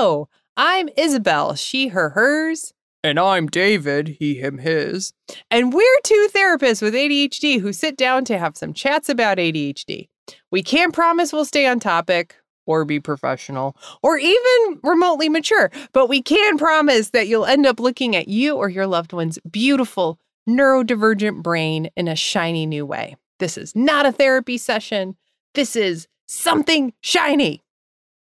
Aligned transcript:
Hello, 0.00 0.28
I'm 0.56 0.88
Isabel, 0.96 1.56
she, 1.56 1.88
her, 1.88 2.10
hers. 2.10 2.72
And 3.02 3.18
I'm 3.18 3.48
David, 3.48 4.18
he, 4.20 4.36
him, 4.36 4.58
his. 4.58 5.12
And 5.50 5.72
we're 5.72 6.00
two 6.04 6.28
therapists 6.32 6.80
with 6.80 6.94
ADHD 6.94 7.60
who 7.60 7.72
sit 7.72 7.96
down 7.96 8.24
to 8.26 8.38
have 8.38 8.56
some 8.56 8.72
chats 8.72 9.08
about 9.08 9.38
ADHD. 9.38 10.08
We 10.52 10.62
can't 10.62 10.94
promise 10.94 11.32
we'll 11.32 11.44
stay 11.44 11.66
on 11.66 11.80
topic 11.80 12.36
or 12.64 12.84
be 12.84 13.00
professional 13.00 13.76
or 14.00 14.18
even 14.18 14.78
remotely 14.84 15.28
mature, 15.28 15.68
but 15.92 16.08
we 16.08 16.22
can 16.22 16.58
promise 16.58 17.10
that 17.10 17.26
you'll 17.26 17.44
end 17.44 17.66
up 17.66 17.80
looking 17.80 18.14
at 18.14 18.28
you 18.28 18.54
or 18.54 18.68
your 18.68 18.86
loved 18.86 19.12
one's 19.12 19.40
beautiful 19.50 20.20
neurodivergent 20.48 21.42
brain 21.42 21.90
in 21.96 22.06
a 22.06 22.14
shiny 22.14 22.66
new 22.66 22.86
way. 22.86 23.16
This 23.40 23.58
is 23.58 23.74
not 23.74 24.06
a 24.06 24.12
therapy 24.12 24.58
session. 24.58 25.16
This 25.54 25.74
is 25.74 26.06
something 26.28 26.92
shiny. 27.00 27.64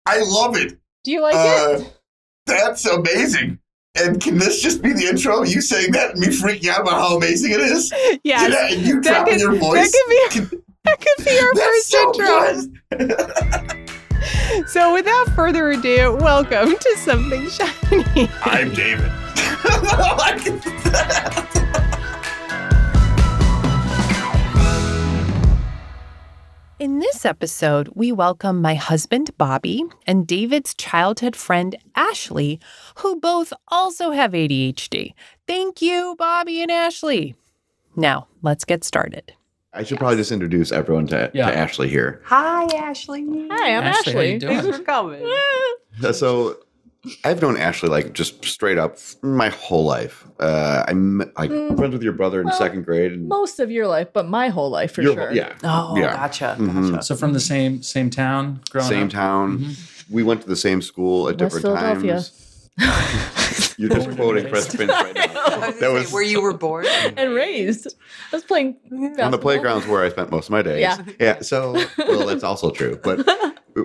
I 0.06 0.22
love 0.24 0.58
it. 0.58 0.81
Do 1.04 1.12
you 1.12 1.22
like 1.22 1.36
Uh, 1.36 1.80
it? 1.80 1.94
That's 2.46 2.86
amazing. 2.86 3.58
And 3.96 4.22
can 4.22 4.38
this 4.38 4.62
just 4.62 4.82
be 4.82 4.94
the 4.94 5.06
intro? 5.08 5.44
You 5.44 5.60
saying 5.62 5.92
that 5.94 6.12
and 6.12 6.20
me 6.20 6.28
freaking 6.28 6.70
out 6.70 6.82
about 6.82 6.94
how 6.94 7.18
amazing 7.18 7.52
it 7.52 7.60
is? 7.60 7.92
Yes. 8.24 8.24
Yeah, 8.24 8.68
and 8.76 8.82
you 8.86 9.02
that 9.02 9.26
dropping 9.26 9.34
could, 9.34 9.42
your 9.42 9.52
that 9.54 9.60
voice. 9.60 9.92
could 9.92 10.10
be 10.10 10.16
that 10.86 11.00
could 11.02 11.26
be 11.26 11.40
our 11.40 11.54
That's 11.54 11.66
first 11.66 11.90
so 11.90 12.14
intro. 13.00 13.78
So 14.68 14.94
without 14.94 15.28
further 15.30 15.72
ado, 15.72 16.16
welcome 16.22 16.78
to 16.78 16.96
something 16.98 17.50
shiny. 17.50 18.30
I'm 18.44 18.72
David. 18.72 19.12
episode, 27.32 27.88
we 27.96 28.12
welcome 28.12 28.62
my 28.62 28.76
husband, 28.76 29.32
Bobby, 29.38 29.86
and 30.06 30.28
David's 30.28 30.74
childhood 30.74 31.34
friend, 31.34 31.78
Ashley, 31.96 32.60
who 32.98 33.22
both 33.22 33.54
also 33.70 34.12
have 34.12 34.34
ADHD. 34.34 35.14
Thank 35.48 35.82
you, 35.82 36.18
Bobby 36.20 36.62
and 36.62 36.70
Ashley. 36.70 37.34
Now, 37.96 38.28
let's 38.42 38.66
get 38.66 38.84
started. 38.84 39.32
I 39.74 39.84
should 39.86 39.98
probably 39.98 40.18
just 40.18 40.34
introduce 40.34 40.74
everyone 40.74 41.08
to, 41.08 41.32
Yeah. 41.34 41.46
to 41.50 41.58
Ashley 41.58 41.88
here. 41.88 42.22
Hi, 42.26 42.66
Ashley. 42.76 43.24
Hi, 43.50 43.78
I'm 43.78 43.84
Ashley, 43.84 44.14
how 44.14 44.20
you 44.20 44.26
Ashley. 44.36 44.40
doing? 44.40 44.62
Thanks 44.62 44.78
for 44.78 44.84
coming. 44.84 45.34
So 46.14 46.58
I've 47.24 47.42
known 47.42 47.58
Ashley 47.58 47.90
like 47.90 48.14
just 48.14 48.46
straight 48.46 48.78
up 48.78 48.98
my 49.24 49.50
whole 49.50 49.86
life. 49.86 50.26
Uh, 50.40 50.84
I'm 50.88 51.18
like 51.36 51.50
Mm, 51.50 51.76
friends 51.76 51.94
with 51.94 52.04
your 52.04 52.14
brother 52.14 52.42
in 52.42 52.46
well, 52.48 52.56
second 52.58 52.86
grade. 52.86 53.12
And 53.14 53.28
Most 53.28 53.60
of 53.60 53.72
your 53.72 53.88
life, 53.88 54.10
but 54.14 54.28
my 54.28 54.50
whole 54.50 54.70
life 54.70 54.94
for 54.94 55.02
your- 55.02 55.14
sure. 55.16 55.32
Yeah. 55.32 55.54
Oh, 55.64 55.96
Yeah. 55.98 56.14
gotcha. 56.16 56.56
Mhm. 56.60 56.92
Gotcha. 56.92 57.04
So 57.04 57.16
from 57.16 57.34
the 57.34 57.40
same 57.40 57.82
same 57.82 58.10
town, 58.12 58.62
growing 58.70 58.86
up 58.86 58.90
Same 58.92 59.06
up. 59.08 59.12
town. 59.12 59.60
Mhm. 59.60 60.04
We 60.12 60.22
went 60.24 60.42
to 60.42 60.48
the 60.48 60.56
same 60.56 60.82
school 60.84 61.28
at 61.30 61.42
West 61.42 61.56
different 61.56 61.80
times. 61.80 62.32
You're 63.78 63.90
just 63.90 64.06
Born 64.08 64.16
quoting 64.18 64.44
raised. 64.52 64.68
Fresh 64.68 64.76
Prince 64.76 64.92
right 64.92 65.16
now. 65.16 65.60
was 65.68 65.80
That 65.80 65.92
was 65.92 66.12
where 66.14 66.24
you 66.24 66.40
were 66.42 66.54
born. 66.54 66.86
and 67.18 67.34
raised. 67.34 67.88
I 68.32 68.36
was 68.36 68.44
playing 68.44 68.76
on 69.20 69.32
the 69.32 69.38
playgrounds 69.40 69.88
where 69.88 70.04
I 70.06 70.10
spent 70.10 70.30
most 70.32 70.46
of 70.46 70.52
my 70.52 70.62
days. 70.62 70.82
Yeah. 70.82 70.98
Yeah. 71.20 71.42
So 71.42 71.74
well, 71.98 72.28
that's 72.28 72.44
also 72.44 72.70
true. 72.70 73.00
But 73.04 73.26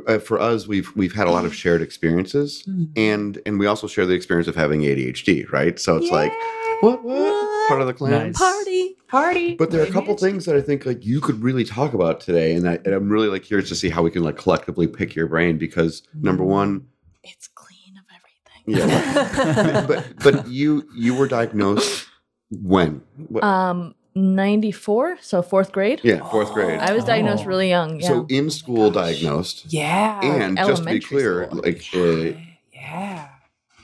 uh, 0.07 0.19
for 0.19 0.39
us, 0.41 0.67
we've 0.67 0.91
we've 0.97 1.15
had 1.15 1.27
a 1.27 1.31
lot 1.31 1.45
of 1.45 1.55
shared 1.63 1.83
experiences, 1.83 2.67
and 2.97 3.41
and 3.47 3.59
we 3.59 3.67
also 3.67 3.87
share 3.87 4.07
the 4.07 4.15
experience 4.15 4.49
of 4.49 4.55
having 4.57 4.81
ADHD, 4.83 5.51
right? 5.53 5.79
So 5.79 5.97
it's 5.97 6.11
like 6.11 6.33
what 6.81 7.03
what 7.05 7.69
part 7.69 7.81
of 7.81 7.87
the 7.87 7.95
clan. 7.95 8.11
Nice. 8.29 8.39
Party, 8.39 8.97
party. 9.09 9.55
But 9.57 9.71
there 9.71 9.81
are 9.83 9.87
a 9.87 9.91
couple 9.91 10.17
things 10.17 10.45
that 10.45 10.57
I 10.57 10.61
think 10.61 10.87
like 10.87 11.05
you 11.05 11.21
could 11.21 11.43
really 11.43 11.65
talk 11.65 11.95
about 11.95 12.21
today, 12.21 12.53
and, 12.55 12.69
I, 12.69 12.75
and 12.85 12.95
I'm 12.95 13.09
really 13.09 13.29
like 13.29 13.43
curious 13.43 13.69
to 13.71 13.75
see 13.75 13.89
how 13.89 14.03
we 14.03 14.11
can 14.11 14.23
like 14.23 14.37
collectively 14.37 14.87
pick 14.87 15.15
your 15.15 15.27
brain 15.27 15.59
because 15.59 16.03
number 16.15 16.45
one, 16.45 16.87
It's 17.25 17.49
clean 17.49 17.97
of 17.99 18.05
everything. 18.15 18.91
yeah, 18.91 19.85
but 19.89 20.07
but 20.23 20.49
you 20.49 20.85
you 20.95 21.15
were 21.15 21.27
diagnosed 21.29 22.07
when? 22.51 23.03
What- 23.29 23.43
Um, 23.45 23.95
94, 24.17 25.19
so 25.21 25.43
fourth 25.43 25.73
grade. 25.73 26.01
yeah, 26.03 26.29
fourth 26.31 26.53
grade. 26.53 26.79
I 26.81 26.93
was 26.95 27.05
diagnosed 27.05 27.45
Oh. 27.45 27.49
really 27.49 27.69
young. 27.69 28.01
Yeah. 28.01 28.09
So 28.09 28.27
in 28.29 28.51
school 28.51 28.91
diagnosed, 28.91 29.67
yeah. 29.73 30.21
and 30.25 30.57
just 30.57 30.83
to 30.85 30.89
be 30.89 31.01
clear, 31.01 31.45
school. 31.47 31.61
like 31.63 31.85
uh, 31.95 32.39
yeah. 32.73 33.29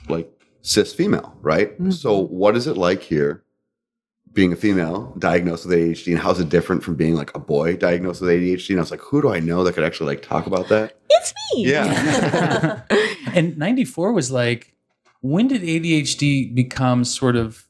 like 0.09 0.29
cis 0.61 0.93
female, 0.93 1.37
right? 1.41 1.79
Mhm. 1.79 1.93
So 1.93 2.17
what 2.17 2.57
is 2.57 2.67
it 2.67 2.77
like 2.77 3.03
here? 3.03 3.43
Being 4.33 4.51
a 4.51 4.55
female 4.55 5.13
diagnosed 5.19 5.67
with 5.67 5.77
ADHD, 5.77 6.07
and 6.13 6.19
how's 6.19 6.39
it 6.39 6.49
different 6.49 6.83
from 6.83 6.95
being 6.95 7.13
like 7.13 7.29
a 7.35 7.39
boy 7.39 7.75
diagnosed 7.77 8.19
with 8.19 8.31
ADHD? 8.31 8.69
And 8.71 8.79
I 8.79 8.81
was 8.81 8.89
like, 8.89 9.01
who 9.01 9.21
do 9.21 9.29
I 9.31 9.39
know 9.39 9.63
that 9.63 9.73
could 9.75 9.83
actually 9.83 10.07
like 10.07 10.23
talk 10.23 10.47
about 10.47 10.69
that? 10.69 10.97
it's 11.11 11.33
me. 11.55 11.67
Yeah. 11.71 12.81
and 13.35 13.55
94 13.55 14.11
was 14.11 14.31
like 14.31 14.73
when 15.21 15.47
did 15.47 15.61
ADHD 15.61 16.53
become 16.55 17.03
sort 17.05 17.35
of 17.35 17.67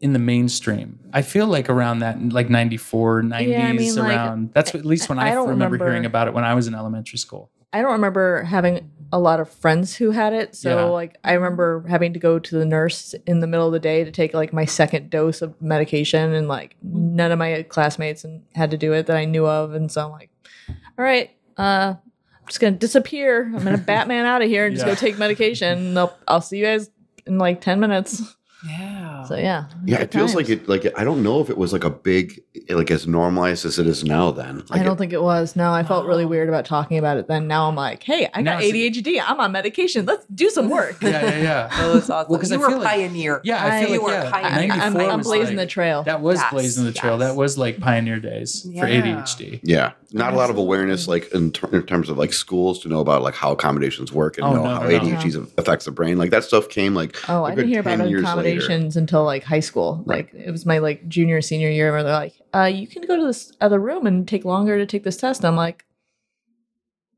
in 0.00 0.12
the 0.12 0.18
mainstream? 0.18 0.98
I 1.12 1.22
feel 1.22 1.46
like 1.46 1.68
around 1.70 2.00
that 2.00 2.20
like 2.32 2.50
94, 2.50 3.22
90s 3.22 3.48
Yeah, 3.48 3.66
I 3.68 3.72
mean, 3.72 3.94
like, 3.96 4.04
around. 4.16 4.52
that's 4.52 4.74
at 4.74 4.84
least 4.84 5.08
when 5.08 5.18
I, 5.18 5.30
I 5.30 5.34
don't 5.34 5.48
remember, 5.48 5.78
hearing 5.78 6.04
about 6.06 6.28
it 6.28 6.34
when 6.34 6.44
I 6.44 6.54
was 6.54 6.66
in 6.66 6.74
elementary 6.74 7.18
school. 7.18 7.50
I 7.72 7.82
don't 7.82 7.92
remember 7.92 8.42
having 8.44 8.90
a 9.12 9.18
lot 9.18 9.38
of 9.38 9.48
friends 9.50 9.94
who 9.96 10.10
had 10.10 10.32
it. 10.32 10.54
So 10.56 10.68
Yeah. 10.76 10.84
like 10.84 11.16
I 11.22 11.32
remember 11.34 11.84
having 11.88 12.12
to 12.14 12.18
go 12.18 12.38
to 12.38 12.58
the 12.58 12.64
nurse 12.64 13.14
in 13.26 13.40
the 13.40 13.46
middle 13.46 13.66
of 13.66 13.72
the 13.72 13.78
day 13.78 14.02
to 14.04 14.10
take 14.10 14.34
like 14.34 14.52
my 14.52 14.64
second 14.64 15.10
dose 15.10 15.42
of 15.42 15.60
medication 15.62 16.32
and 16.34 16.48
like 16.48 16.74
none 16.82 17.30
of 17.32 17.38
my 17.38 17.62
classmates 17.68 18.24
and 18.24 18.42
had 18.54 18.70
to 18.72 18.76
do 18.76 18.92
it 18.92 19.06
that 19.06 19.16
I 19.16 19.24
knew 19.24 19.46
of 19.46 19.74
and 19.74 19.90
so 19.92 20.04
I'm 20.06 20.10
like 20.12 20.30
all 20.68 21.04
right, 21.04 21.30
uh 21.56 21.94
I'm 21.98 22.46
just 22.48 22.60
going 22.60 22.74
to 22.74 22.78
disappear. 22.78 23.44
I'm 23.44 23.52
going 23.64 23.76
to 23.76 23.78
Batman 23.78 24.24
out 24.26 24.42
of 24.42 24.48
here 24.48 24.66
and 24.66 24.74
just 24.74 24.86
Yeah. 24.86 24.92
go 24.94 24.96
take 24.98 25.18
medication. 25.18 25.78
And 25.78 25.98
I'll, 25.98 26.16
I'll 26.28 26.40
see 26.40 26.58
you 26.58 26.64
guys 26.64 26.88
in 27.26 27.38
like 27.38 27.60
10 27.60 27.78
minutes. 27.80 28.22
Yeah. 28.66 29.15
So 29.24 29.36
yeah. 29.36 29.64
Yeah, 29.84 29.98
good 29.98 30.04
it 30.04 30.12
feels 30.12 30.34
like 30.34 30.48
it. 30.48 30.68
Like 30.68 30.86
I 30.98 31.04
don't 31.04 31.22
know 31.22 31.40
if 31.40 31.50
it 31.50 31.56
was 31.58 31.72
like 31.72 31.84
a 31.84 31.90
big, 31.90 32.42
like 32.68 32.90
as 32.90 33.06
normalized 33.06 33.64
as 33.64 33.78
it 33.78 33.86
is 33.86 34.04
now. 34.04 34.30
Then 34.30 34.58
like 34.68 34.80
I 34.80 34.82
don't 34.82 34.94
it- 34.94 34.98
think 34.98 35.12
it 35.12 35.22
was. 35.22 35.56
No, 35.56 35.72
I 35.72 35.82
felt 35.82 36.06
really 36.06 36.24
Oh. 36.24 36.28
weird 36.28 36.48
about 36.48 36.64
talking 36.64 36.98
about 36.98 37.16
it 37.16 37.28
then. 37.28 37.46
Now 37.46 37.68
I'm 37.68 37.74
like, 37.76 38.02
hey, 38.02 38.28
I 38.34 38.42
Now 38.42 38.54
got 38.54 38.64
it's- 38.64 38.96
ADHD. 38.96 39.20
I'm 39.24 39.40
on 39.40 39.52
medication. 39.52 40.06
Let's 40.06 40.26
do 40.26 40.50
some 40.50 40.68
work. 40.68 40.96
Yeah, 41.02 41.22
yeah, 41.22 41.38
yeah. 41.42 41.68
Oh, 41.72 41.94
that's 41.94 42.10
awesome. 42.10 42.30
Well, 42.30 42.40
'cause 42.40 42.50
you 42.50 42.56
I 42.56 42.60
were 42.60 42.68
feel 42.68 42.78
a 42.78 42.80
like- 42.80 42.88
pioneer. 42.88 43.40
Yeah, 43.44 43.64
I 43.64 43.80
feel 43.84 43.94
You 43.94 44.00
like 44.02 44.06
were 44.08 44.12
yeah, 44.12 44.30
pioneer. 44.30 44.72
I, 44.72 44.86
I'm, 44.86 44.92
94 44.94 45.10
I'm 45.10 45.18
was 45.18 45.26
blazing 45.26 45.56
like- 45.56 45.68
the 45.68 45.70
trail. 45.72 46.02
That 46.02 46.20
was 46.20 46.38
Yes, 46.40 46.50
blazing 46.52 46.84
the 46.84 46.92
trail. 46.92 47.18
yes. 47.18 47.28
That 47.28 47.36
was 47.36 47.56
like 47.58 47.80
pioneer 47.80 48.18
days 48.20 48.62
for 48.62 48.86
ADHD. 48.86 49.60
Yeah, 49.62 49.92
not 50.12 50.32
a 50.32 50.36
lot 50.36 50.50
of 50.50 50.56
awareness, 50.58 51.06
like 51.08 51.32
in, 51.32 51.52
ter- 51.52 51.68
in 51.68 51.82
terms 51.84 52.08
of 52.08 52.18
like 52.18 52.32
schools 52.32 52.80
to 52.80 52.88
know 52.88 53.00
about 53.00 53.22
like 53.22 53.34
how 53.34 53.52
accommodations 53.52 54.12
work 54.12 54.36
and 54.38 54.46
Oh, 54.46 54.54
know 54.54 54.62
no, 54.64 54.68
how 54.74 54.82
no, 54.82 54.88
no. 54.88 54.98
ADHD 54.98 55.52
affects 55.58 55.84
the 55.84 55.90
brain. 55.92 56.18
Like 56.18 56.30
that 56.30 56.44
stuff 56.44 56.68
came 56.68 56.94
like 56.94 57.16
Oh, 57.28 57.44
a 57.44 57.44
I 57.44 57.50
good 57.50 57.56
didn't 57.62 57.70
hear 57.70 57.80
about 57.80 57.96
10 57.98 58.06
later. 58.06 58.18
accommodations 58.18 58.96
until 58.96 59.15
like 59.24 59.44
high 59.44 59.60
school. 59.60 60.02
Like 60.06 60.32
it 60.34 60.50
was 60.50 60.66
my 60.66 60.78
like 60.78 61.08
junior 61.08 61.40
senior 61.42 61.70
year 61.70 61.92
where 61.92 62.02
they're 62.02 62.12
like, 62.12 62.34
uh, 62.54 62.64
you 62.64 62.86
can 62.86 63.02
go 63.02 63.16
to 63.16 63.24
this 63.26 63.52
other 63.60 63.78
room 63.78 64.06
and 64.06 64.26
take 64.26 64.44
longer 64.44 64.76
to 64.78 64.86
take 64.86 65.04
this 65.04 65.16
test. 65.16 65.40
And 65.40 65.48
I'm 65.48 65.56
like, 65.56 65.84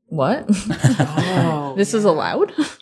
what? 0.07 0.45
Oh, 0.49 1.73
this 1.77 1.93
is 1.93 2.03
yeah. 2.03 2.09
allowed? 2.09 2.51
if 2.57 2.81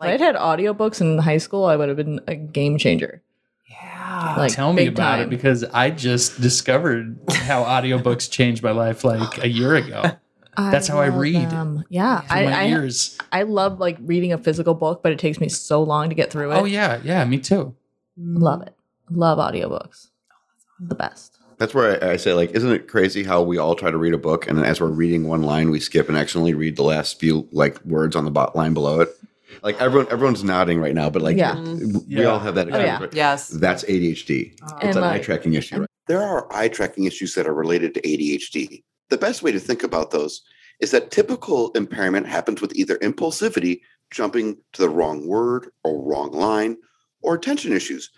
Like- 0.00 0.10
I'd 0.10 0.20
had 0.20 0.36
audiobooks 0.36 1.00
in 1.00 1.18
high 1.18 1.38
school, 1.38 1.64
I 1.64 1.76
would 1.76 1.88
have 1.88 1.96
been 1.96 2.20
a 2.26 2.34
game 2.34 2.78
changer. 2.78 3.22
Yeah. 3.70 4.34
Like, 4.36 4.52
Tell 4.52 4.72
me 4.72 4.84
big 4.84 4.94
about 4.94 5.20
it 5.20 5.30
because 5.30 5.64
I 5.64 5.90
just 5.90 6.40
discovered 6.40 7.18
how 7.30 7.64
audiobooks 7.64 8.30
changed 8.30 8.62
my 8.62 8.70
life 8.72 9.04
like 9.04 9.42
a 9.42 9.48
year 9.48 9.74
ago. 9.74 10.02
That's 10.56 10.86
how 10.86 10.98
I 11.00 11.06
read. 11.06 11.48
them. 11.50 11.84
Yeah, 11.88 12.20
Through 12.20 12.36
I, 12.36 12.44
my 12.44 12.60
I, 12.62 12.66
ears. 12.68 13.16
I 13.32 13.42
love 13.44 13.80
like 13.80 13.96
reading 14.02 14.32
a 14.34 14.38
physical 14.38 14.74
book, 14.74 15.02
but 15.02 15.10
it 15.10 15.18
takes 15.18 15.40
me 15.40 15.48
so 15.48 15.82
long 15.82 16.10
to 16.10 16.14
get 16.14 16.30
through 16.30 16.52
it. 16.52 16.56
Oh 16.56 16.64
yeah, 16.66 17.00
yeah, 17.02 17.24
me 17.24 17.38
too. 17.38 17.74
Mm-hmm. 18.18 18.36
love 18.42 18.62
it. 18.62 18.74
Love 19.10 19.38
audiobooks. 19.38 20.08
Oh, 20.32 20.86
the 20.86 20.94
best. 20.94 21.38
That's 21.58 21.74
where 21.74 22.02
I, 22.04 22.12
I 22.12 22.16
say, 22.16 22.32
like, 22.34 22.50
isn't 22.52 22.70
it 22.72 22.88
crazy 22.88 23.22
how 23.22 23.42
we 23.42 23.58
all 23.58 23.74
try 23.74 23.90
to 23.90 23.98
read 23.98 24.14
a 24.14 24.18
book 24.18 24.48
and 24.48 24.58
as 24.64 24.80
we're 24.80 24.88
reading 24.88 25.28
one 25.28 25.42
line, 25.42 25.70
we 25.70 25.80
skip 25.80 26.08
and 26.08 26.16
accidentally 26.16 26.54
read 26.54 26.76
the 26.76 26.82
last 26.82 27.20
few 27.20 27.48
like 27.52 27.82
words 27.84 28.16
on 28.16 28.24
the 28.24 28.30
bot 28.30 28.56
line 28.56 28.74
below 28.74 29.00
it? 29.00 29.10
Like 29.62 29.80
everyone, 29.80 30.10
everyone's 30.10 30.42
nodding 30.42 30.80
right 30.80 30.94
now, 30.94 31.10
but 31.10 31.22
like, 31.22 31.36
Yeah. 31.36 31.54
Mm-hmm. 31.56 31.98
we 32.08 32.22
Yeah. 32.22 32.24
all 32.24 32.38
have 32.38 32.54
that 32.56 32.66
Oh, 32.66 32.68
experience. 32.70 32.98
yeah. 33.00 33.04
right? 33.04 33.14
Yes. 33.14 33.48
That's 33.48 33.84
ADHD. 33.84 34.54
Oh. 34.62 34.66
It's 34.76 34.96
And, 34.96 34.96
an 34.96 35.04
eye 35.04 35.18
tracking 35.18 35.54
issue. 35.54 35.80
Right? 35.80 35.88
There 36.06 36.22
are 36.22 36.52
eye 36.52 36.68
tracking 36.68 37.04
issues 37.04 37.34
that 37.34 37.46
are 37.46 37.54
related 37.54 37.94
to 37.94 38.00
ADHD. 38.00 38.82
The 39.10 39.18
best 39.18 39.42
way 39.42 39.52
to 39.52 39.60
think 39.60 39.82
about 39.82 40.10
those 40.10 40.42
is 40.80 40.90
that 40.90 41.10
typical 41.10 41.70
impairment 41.72 42.26
happens 42.26 42.60
with 42.60 42.74
either 42.74 42.96
impulsivity, 42.98 43.82
jumping 44.10 44.56
to 44.72 44.82
the 44.82 44.88
wrong 44.88 45.28
word 45.28 45.68
or 45.84 46.02
wrong 46.02 46.32
line, 46.32 46.76
or 47.22 47.34
attention 47.34 47.72
issues, 47.72 48.10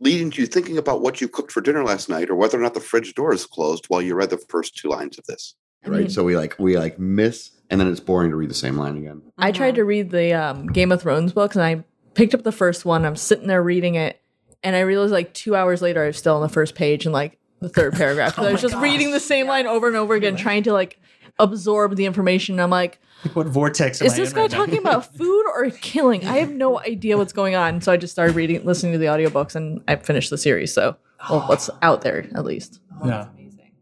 leading 0.00 0.30
to 0.30 0.40
you 0.42 0.46
thinking 0.46 0.78
about 0.78 1.00
what 1.00 1.20
you 1.20 1.28
cooked 1.28 1.50
for 1.52 1.60
dinner 1.60 1.82
last 1.82 2.08
night 2.08 2.30
or 2.30 2.34
whether 2.34 2.58
or 2.58 2.62
not 2.62 2.74
the 2.74 2.80
fridge 2.80 3.14
door 3.14 3.32
is 3.32 3.46
closed 3.46 3.86
while 3.88 4.02
you 4.02 4.14
read 4.14 4.30
the 4.30 4.36
first 4.48 4.76
two 4.76 4.88
lines 4.88 5.18
of 5.18 5.24
this. 5.26 5.54
I 5.84 5.88
Right. 5.88 6.00
mean- 6.02 6.10
so 6.10 6.22
we 6.22 6.36
like 6.36 6.54
we 6.58 6.76
like 6.76 6.98
miss 6.98 7.50
and 7.70 7.80
then 7.80 7.88
it's 7.88 8.00
boring 8.00 8.30
to 8.30 8.36
read 8.36 8.50
the 8.50 8.54
same 8.54 8.76
line 8.76 8.96
again. 8.98 9.22
I 9.38 9.52
tried 9.52 9.76
to 9.76 9.84
read 9.84 10.10
the 10.10 10.34
um, 10.34 10.66
Game 10.66 10.92
of 10.92 11.00
Thrones 11.02 11.32
books 11.32 11.56
and 11.56 11.64
I 11.64 11.84
picked 12.14 12.34
up 12.34 12.42
the 12.42 12.52
first 12.52 12.84
one. 12.84 13.04
I'm 13.06 13.16
sitting 13.16 13.46
there 13.46 13.62
reading 13.62 13.94
it, 13.94 14.20
and 14.62 14.76
I 14.76 14.80
realized 14.80 15.12
like 15.12 15.32
two 15.32 15.54
hours 15.56 15.80
later 15.80 16.02
I 16.04 16.08
was 16.08 16.18
still 16.18 16.34
on 16.36 16.42
the 16.42 16.48
first 16.48 16.74
page 16.74 17.06
and 17.06 17.12
like 17.14 17.38
the 17.60 17.68
third 17.70 17.92
paragraph. 18.02 18.34
'Cause 18.36 18.46
I 18.46 18.52
was 18.52 18.62
my 18.62 18.68
just 18.68 18.82
reading 18.82 19.12
the 19.12 19.20
same 19.20 19.46
line 19.46 19.66
over 19.66 19.86
and 19.86 19.96
over 19.96 20.14
again, 20.14 20.36
trying 20.36 20.64
to 20.64 20.72
like 20.74 20.98
absorb 21.38 21.96
the 21.96 22.04
information. 22.06 22.58
I'm 22.60 22.70
like, 22.70 22.98
what 23.34 23.46
vortex 23.46 24.00
am 24.00 24.06
Is 24.06 24.14
I 24.14 24.16
this 24.16 24.30
in 24.30 24.34
guy 24.36 24.40
right 24.42 24.50
now? 24.50 24.58
talking 24.58 24.78
about 24.78 25.14
food 25.16 25.44
or 25.54 25.70
killing? 25.70 26.24
I 26.26 26.38
have 26.38 26.50
no 26.50 26.80
idea 26.80 27.16
what's 27.18 27.32
going 27.32 27.54
on. 27.54 27.80
So 27.80 27.92
I 27.92 27.96
just 27.96 28.12
started 28.12 28.34
reading, 28.36 28.64
listening 28.64 28.92
to 28.92 28.98
the 28.98 29.06
audiobooks, 29.06 29.54
and 29.54 29.82
I 29.88 29.96
finished 29.96 30.30
the 30.30 30.38
series. 30.38 30.72
So, 30.72 30.96
well, 31.28 31.40
what's 31.46 31.68
out 31.82 32.00
there 32.02 32.26
at 32.34 32.44
least? 32.44 32.80
Oh, 33.02 33.06
Yeah. 33.08 33.28
amazing. 33.34 33.72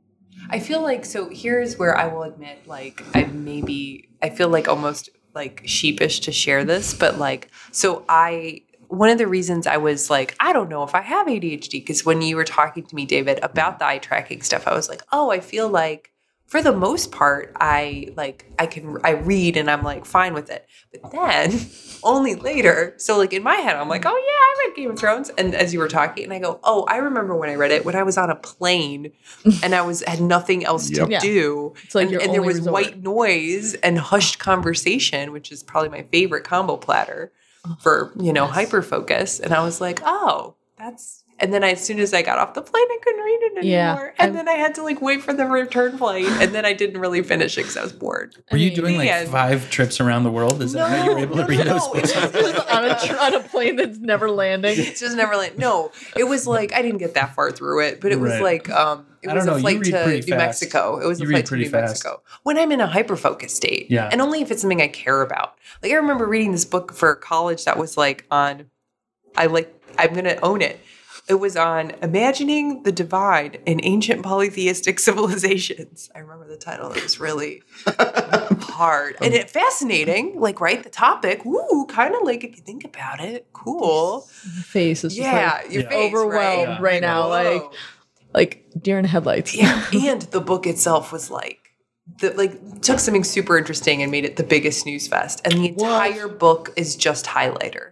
I 0.50 0.58
feel 0.60 0.82
like 0.82 1.04
so 1.04 1.28
here's 1.30 1.78
where 1.78 1.96
I 1.96 2.06
will 2.06 2.22
admit, 2.22 2.66
like 2.66 3.02
I 3.14 3.24
maybe 3.24 4.08
I 4.22 4.30
feel 4.30 4.48
like 4.48 4.66
almost 4.66 5.10
like 5.34 5.62
sheepish 5.66 6.20
to 6.20 6.32
share 6.32 6.64
this, 6.64 6.94
but 6.94 7.18
like 7.18 7.48
so 7.70 8.04
I 8.08 8.62
one 8.88 9.10
of 9.10 9.18
the 9.18 9.26
reasons 9.26 9.66
I 9.66 9.76
was 9.76 10.08
like, 10.08 10.34
I 10.40 10.54
don't 10.54 10.70
know 10.70 10.82
if 10.82 10.94
I 10.94 11.02
have 11.02 11.26
ADHD, 11.26 11.72
because 11.72 12.06
when 12.06 12.22
you 12.22 12.34
were 12.36 12.44
talking 12.44 12.86
to 12.86 12.94
me, 12.94 13.04
David, 13.04 13.38
about 13.42 13.78
the 13.78 13.86
eye 13.86 13.98
tracking 13.98 14.40
stuff, 14.40 14.66
I 14.66 14.72
was 14.74 14.88
like, 14.88 15.02
oh, 15.12 15.30
I 15.30 15.40
feel 15.40 15.68
like 15.68 16.10
for 16.48 16.62
the 16.62 16.72
most 16.72 17.12
part, 17.12 17.52
I 17.60 18.08
like 18.16 18.50
I 18.58 18.66
can 18.66 18.96
I 19.04 19.10
read 19.10 19.56
and 19.56 19.70
I'm 19.70 19.82
like 19.82 20.04
fine 20.06 20.34
with 20.34 20.50
it. 20.50 20.66
But 20.90 21.10
then 21.12 21.60
only 22.02 22.34
later, 22.34 22.94
so 22.96 23.18
like 23.18 23.32
in 23.34 23.42
my 23.42 23.56
head, 23.56 23.76
I'm 23.76 23.88
like, 23.88 24.04
oh 24.06 24.16
yeah, 24.16 24.64
I 24.64 24.66
read 24.66 24.74
Game 24.76 24.90
of 24.90 24.98
Thrones. 24.98 25.30
And 25.36 25.54
as 25.54 25.72
you 25.74 25.78
were 25.78 25.88
talking, 25.88 26.24
and 26.24 26.32
I 26.32 26.38
go, 26.38 26.58
oh, 26.64 26.84
I 26.88 26.96
remember 26.96 27.36
when 27.36 27.50
I 27.50 27.54
read 27.54 27.70
it 27.70 27.84
when 27.84 27.94
I 27.94 28.02
was 28.02 28.16
on 28.16 28.30
a 28.30 28.34
plane 28.36 29.12
and 29.62 29.74
I 29.74 29.82
was 29.82 30.02
had 30.06 30.20
nothing 30.22 30.64
else 30.64 30.90
Yep. 30.90 31.06
to 31.06 31.12
Yeah. 31.12 31.20
do. 31.20 31.74
It's 31.84 31.94
like 31.94 32.08
and, 32.10 32.22
and 32.22 32.32
there 32.34 32.42
was 32.42 32.56
resort. 32.58 32.72
white 32.72 33.02
noise 33.02 33.74
and 33.74 33.98
hushed 33.98 34.38
conversation, 34.38 35.32
which 35.32 35.52
is 35.52 35.62
probably 35.62 35.90
my 35.90 36.02
favorite 36.10 36.44
combo 36.44 36.76
platter 36.78 37.30
for 37.80 38.12
you 38.18 38.32
know 38.32 38.46
hyper 38.46 38.80
focus. 38.80 39.38
And 39.38 39.52
I 39.52 39.62
was 39.62 39.80
like, 39.80 40.00
oh, 40.04 40.54
that's. 40.78 41.24
And 41.40 41.54
then 41.54 41.62
I, 41.62 41.70
as 41.70 41.84
soon 41.84 42.00
as 42.00 42.12
I 42.12 42.22
got 42.22 42.38
off 42.38 42.54
the 42.54 42.62
plane, 42.62 42.86
I 42.90 42.98
couldn't 43.02 43.20
read 43.24 43.38
it 43.42 43.52
anymore. 43.58 43.64
Yeah, 43.64 43.90
anymore. 43.92 44.14
and 44.18 44.26
I'm- 44.26 44.34
then 44.34 44.48
I 44.48 44.58
had 44.58 44.74
to 44.74 44.82
like 44.82 45.00
wait 45.00 45.22
for 45.22 45.32
the 45.32 45.46
return 45.46 45.96
flight, 45.96 46.24
and 46.26 46.52
then 46.54 46.64
I 46.64 46.72
didn't 46.72 47.00
really 47.00 47.22
finish 47.22 47.56
it 47.56 47.62
because 47.62 47.76
I 47.76 47.82
was 47.82 47.92
bored. 47.92 48.34
Were 48.50 48.58
you 48.58 48.74
doing 48.74 48.96
like 48.96 49.06
yeah. 49.06 49.24
five 49.26 49.70
trips 49.70 50.00
around 50.00 50.24
the 50.24 50.30
world? 50.32 50.60
Is 50.62 50.72
that 50.72 50.88
how 50.90 51.04
you 51.04 51.12
were 51.12 51.18
able 51.20 51.36
to 51.36 51.44
read 51.46 51.60
those 51.60 51.86
no, 51.86 51.92
books? 51.92 52.10
it 52.14 52.32
was- 52.34 52.58
on 52.66 52.84
a 52.84 52.98
tr- 52.98 53.16
on 53.18 53.34
a 53.34 53.40
plane 53.40 53.76
that's 53.76 53.98
never 53.98 54.28
landing. 54.30 54.74
It's 54.78 54.98
just 55.04 55.16
never 55.16 55.36
like 55.36 55.56
no. 55.58 55.92
It 56.16 56.24
was 56.24 56.46
like 56.46 56.72
I 56.72 56.82
didn't 56.82 56.98
get 56.98 57.14
that 57.14 57.34
far 57.34 57.52
through 57.52 57.82
it, 57.86 58.00
but 58.00 58.10
it 58.12 58.18
was 58.20 58.32
Right. 58.32 58.42
like 58.42 58.70
um 58.70 59.06
it 59.22 59.32
was 59.34 59.46
know, 59.46 59.56
a 59.56 59.60
flight 59.60 59.82
to 59.84 59.90
New 59.90 60.22
fast. 60.22 60.28
Mexico. 60.28 60.98
It 61.00 61.06
was 61.06 61.20
You 61.20 61.26
a 61.26 61.28
read 61.28 61.34
flight 61.34 61.46
to 61.46 61.56
New 61.56 61.68
fast. 61.70 61.90
Mexico. 62.04 62.22
When 62.44 62.56
I'm 62.58 62.70
in 62.72 62.80
a 62.80 62.86
hyper 62.86 63.16
focus 63.16 63.52
state. 63.54 63.90
Yeah. 63.90 64.08
And 64.12 64.20
only 64.20 64.42
if 64.42 64.50
it's 64.50 64.60
something 64.60 64.80
I 64.82 64.86
care 64.88 65.22
about. 65.22 65.54
Like 65.82 65.90
I 65.92 65.96
remember 65.96 66.26
reading 66.26 66.52
this 66.52 66.64
book 66.64 66.92
for 66.92 67.14
college 67.14 67.64
that 67.64 67.78
was 67.78 67.96
like 67.96 68.26
on 68.30 68.66
I 69.36 69.46
like 69.46 69.72
I'm 69.98 70.14
gonna 70.14 70.38
own 70.42 70.62
it. 70.62 70.80
It 71.28 71.34
was 71.40 71.56
on 71.56 71.92
imagining 72.02 72.82
the 72.84 72.92
divide 72.92 73.60
in 73.66 73.80
ancient 73.82 74.22
polytheistic 74.22 74.98
civilizations. 75.08 76.10
I 76.14 76.20
remember 76.20 76.48
the 76.48 76.56
title. 76.56 76.90
It 76.92 77.02
was 77.02 77.20
really 77.20 77.62
hard 78.60 79.16
and 79.20 79.34
it 79.34 79.50
fascinating. 79.50 80.40
Like, 80.40 80.60
right, 80.60 80.82
the 80.82 80.90
topic. 80.90 81.44
Woo, 81.44 81.86
kind 81.86 82.14
of 82.14 82.22
like 82.22 82.44
if 82.44 82.56
you 82.56 82.62
think 82.62 82.84
about 82.84 83.20
it, 83.20 83.46
cool. 83.52 84.22
Face 84.22 85.04
is 85.04 85.14
just 85.14 85.22
Yeah, 85.26 85.60
like, 85.62 85.72
your 85.72 85.82
Yeah. 85.82 85.88
face, 85.90 86.14
Overwhelmed 86.14 86.68
right, 86.68 86.80
right 86.80 87.00
now, 87.02 87.28
like- 87.28 87.62
whoa. 87.62 87.70
like 88.34 88.64
deer 88.80 88.98
in 88.98 89.04
headlights. 89.04 89.54
yeah, 89.54 89.84
and 89.92 90.22
the 90.22 90.40
book 90.40 90.66
itself 90.66 91.12
was 91.12 91.30
like. 91.30 91.58
The, 92.20 92.30
like 92.32 92.80
took 92.80 93.00
something 93.00 93.22
super 93.22 93.58
interesting 93.58 94.00
and 94.02 94.10
made 94.10 94.24
it 94.24 94.36
the 94.36 94.42
biggest 94.42 94.80
snooze 94.80 95.06
fest 95.06 95.42
and 95.44 95.52
the 95.62 95.68
entire 95.68 96.26
book 96.26 96.70
is 96.74 96.96
just 96.96 97.26
highlighter 97.26 97.90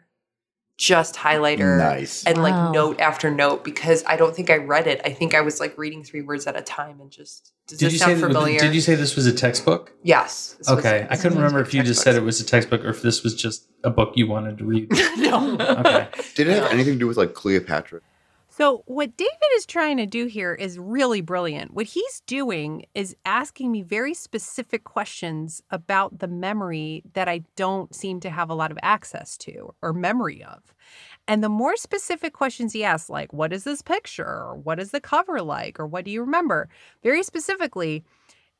just 0.77 1.15
highlighter 1.15 1.79
Nice. 1.79 2.25
and 2.25 2.37
like 2.43 2.53
Wow. 2.53 2.71
note 2.73 3.01
after 3.01 3.31
note 3.31 3.65
because 3.65 4.05
i 4.07 4.15
don't 4.17 4.37
think 4.37 4.51
i 4.51 4.57
read 4.59 4.87
it 4.87 5.01
i 5.07 5.11
think 5.11 5.35
i 5.35 5.41
was 5.41 5.59
like 5.59 5.77
reading 5.79 6.05
three 6.05 6.21
words 6.21 6.47
at 6.47 6.55
a 6.55 6.61
time 6.61 7.01
and 7.01 7.11
just 7.11 7.53
does 7.67 7.79
Did 7.79 7.87
this 7.87 7.93
you 7.95 7.99
say 7.99 8.05
sound 8.07 8.17
that- 8.23 8.27
familiar 8.27 8.61
Did 8.61 8.75
you 8.75 8.81
say 8.83 8.95
this 8.95 9.17
was 9.17 9.27
a 9.27 9.33
textbook? 9.33 9.93
yes 10.03 10.55
this 10.59 10.69
was- 10.69 10.79
Okay, 10.79 11.07
I 11.09 11.17
couldn't 11.17 11.39
remember 11.39 11.61
if 11.61 11.73
you 11.73 11.83
just 11.83 12.03
said 12.03 12.15
it 12.15 12.23
was 12.23 12.41
a 12.41 12.45
textbook 12.45 12.85
or 12.85 12.89
if 12.91 13.01
this 13.01 13.23
was 13.23 13.35
just 13.35 13.67
a 13.85 13.91
book 13.91 14.13
you 14.17 14.27
wanted 14.27 14.59
to 14.59 14.65
read. 14.65 14.91
no 15.17 15.57
Okay. 15.59 16.09
Did 16.35 16.49
it 16.49 16.63
have 16.63 16.71
anything 16.71 16.95
to 16.95 16.99
do 16.99 17.07
with 17.07 17.17
like 17.17 17.33
Cleopatra? 17.35 18.01
So, 18.57 18.85
what 18.87 19.19
David 19.19 19.51
is 19.57 19.67
trying 19.67 19.99
to 19.99 20.07
do 20.07 20.25
here 20.25 20.55
is 20.55 20.79
really 20.79 21.21
brilliant. 21.21 21.75
What 21.75 21.85
he's 21.85 22.23
doing 22.27 22.87
is 22.95 23.15
asking 23.27 23.71
me 23.71 23.83
very 23.83 24.15
specific 24.15 24.83
questions 24.85 25.63
about 25.71 26.21
the 26.21 26.27
memory 26.27 27.03
that 27.13 27.29
I 27.29 27.43
don't 27.57 27.95
seem 27.95 28.19
to 28.21 28.31
have 28.31 28.49
a 28.49 28.55
lot 28.55 28.71
of 28.71 28.79
access 28.83 29.37
to 29.39 29.75
or 29.83 29.93
memory 29.93 30.43
of. 30.43 30.75
And 31.29 31.45
the 31.45 31.51
more 31.51 31.77
specific 31.77 32.33
questions 32.33 32.73
he 32.73 32.83
asks, 32.83 33.11
like, 33.11 33.31
what 33.35 33.53
is 33.53 33.65
this 33.65 33.83
picture? 33.83 34.25
Or 34.25 34.55
what 34.55 34.81
is 34.81 34.91
the 34.91 35.01
cover 35.01 35.43
like? 35.43 35.79
Or 35.79 35.87
what 35.87 36.07
do 36.07 36.11
you 36.11 36.23
remember? 36.23 36.71
Very 37.03 37.23
specifically, 37.25 38.05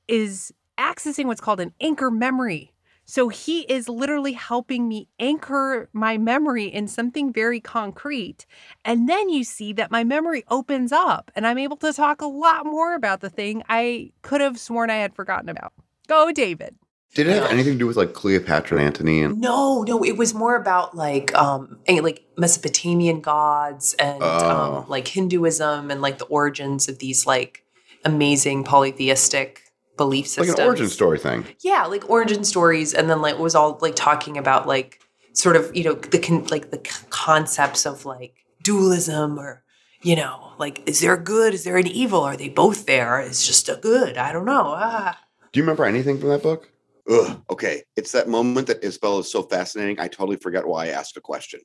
is 0.09 0.53
accessing 0.79 1.25
what's 1.25 1.41
called 1.41 1.61
an 1.61 1.73
anchor 1.81 2.11
memory. 2.11 2.71
So 3.07 3.29
he 3.29 3.61
is 3.63 3.89
literally 3.89 4.33
helping 4.33 4.89
me 4.89 5.09
anchor 5.21 5.89
my 5.93 6.19
memory 6.19 6.67
in 6.67 6.89
something 6.89 7.33
very 7.33 7.61
concrete. 7.61 8.47
And 8.85 9.09
then 9.09 9.29
you 9.29 9.45
see 9.45 9.73
that 9.75 9.93
my 9.93 10.03
memory 10.03 10.45
opens 10.51 10.91
up 10.93 11.31
and 11.37 11.47
I'm 11.47 11.57
able 11.57 11.77
to 11.79 11.93
talk 11.93 12.21
a 12.21 12.27
lot 12.27 12.67
more 12.67 12.95
about 12.95 13.21
the 13.21 13.31
thing 13.31 13.63
I 13.69 14.11
could 14.23 14.41
have 14.41 14.59
sworn 14.59 14.91
I 14.91 14.97
had 14.97 15.15
forgotten 15.15 15.49
about. 15.49 15.73
Go, 16.09 16.33
David. 16.33 16.75
Did 17.15 17.29
it 17.29 17.41
have 17.41 17.51
anything 17.51 17.75
to 17.75 17.79
do 17.79 17.87
with 17.87 17.97
like 17.97 18.13
Cleopatra 18.13 18.77
and 18.77 18.87
Antony? 18.87 19.23
And 19.23 19.41
no 19.41 19.83
no 19.85 20.05
it 20.05 20.19
was 20.19 20.35
more 20.35 20.55
about 20.57 20.95
like 20.95 21.35
um 21.35 21.79
like 21.89 22.27
mesopotamian 22.37 23.21
gods 23.23 23.95
and 23.95 24.23
Oh. 24.23 24.79
um, 24.83 24.89
like 24.89 25.09
hinduism 25.09 25.91
and 25.91 26.03
like 26.03 26.19
the 26.19 26.27
origins 26.27 26.89
of 26.89 26.99
these 26.99 27.25
like 27.27 27.65
amazing 28.05 28.65
polytheistic 28.65 29.63
belief 29.97 30.27
system. 30.27 30.49
like 30.49 30.59
an 30.59 30.67
origin 30.67 30.89
story 30.89 31.19
thing. 31.19 31.45
yeah 31.63 31.85
like 31.87 32.09
origin 32.11 32.45
stories 32.45 32.93
and 32.95 33.09
then 33.09 33.21
like 33.23 33.35
it 33.35 33.41
was 33.41 33.55
all 33.55 33.79
like 33.81 33.97
talking 33.97 34.37
about 34.39 34.67
like 34.67 35.01
sort 35.33 35.57
of 35.57 35.75
you 35.75 35.85
know 35.85 35.95
the 35.95 36.19
con- 36.19 36.47
like 36.47 36.71
the 36.71 36.81
c- 36.85 37.07
concepts 37.11 37.87
of 37.87 38.05
like 38.05 38.35
dualism 38.63 39.39
or 39.39 39.63
you 40.03 40.17
know 40.17 40.53
like 40.59 40.83
is 40.87 41.01
there 41.01 41.15
a 41.15 41.23
good 41.23 41.55
is 41.55 41.65
there 41.65 41.77
an 41.77 41.87
evil 41.87 42.21
are 42.23 42.37
they 42.37 42.49
both 42.49 42.87
there 42.87 43.21
it's 43.21 43.47
just 43.47 43.69
a 43.69 43.77
good 43.77 44.17
i 44.17 44.33
don't 44.33 44.45
know 44.47 44.75
ah. 44.77 45.19
Do 45.53 45.61
you 45.61 45.63
remember 45.63 45.87
anything 45.87 46.19
from 46.19 46.29
that 46.29 46.43
book? 46.43 46.71
Ugh. 47.11 47.41
Okay. 47.49 47.83
It's 47.97 48.13
that 48.13 48.29
moment 48.29 48.67
that 48.67 48.85
Isabel 48.85 49.21
is 49.21 49.31
so 49.31 49.43
fascinating. 49.43 49.99
I 49.99 50.07
totally 50.09 50.37
forget 50.37 50.67
why 50.67 50.87
I 50.87 50.89
asked 50.89 51.17
a 51.17 51.21
question. 51.23 51.61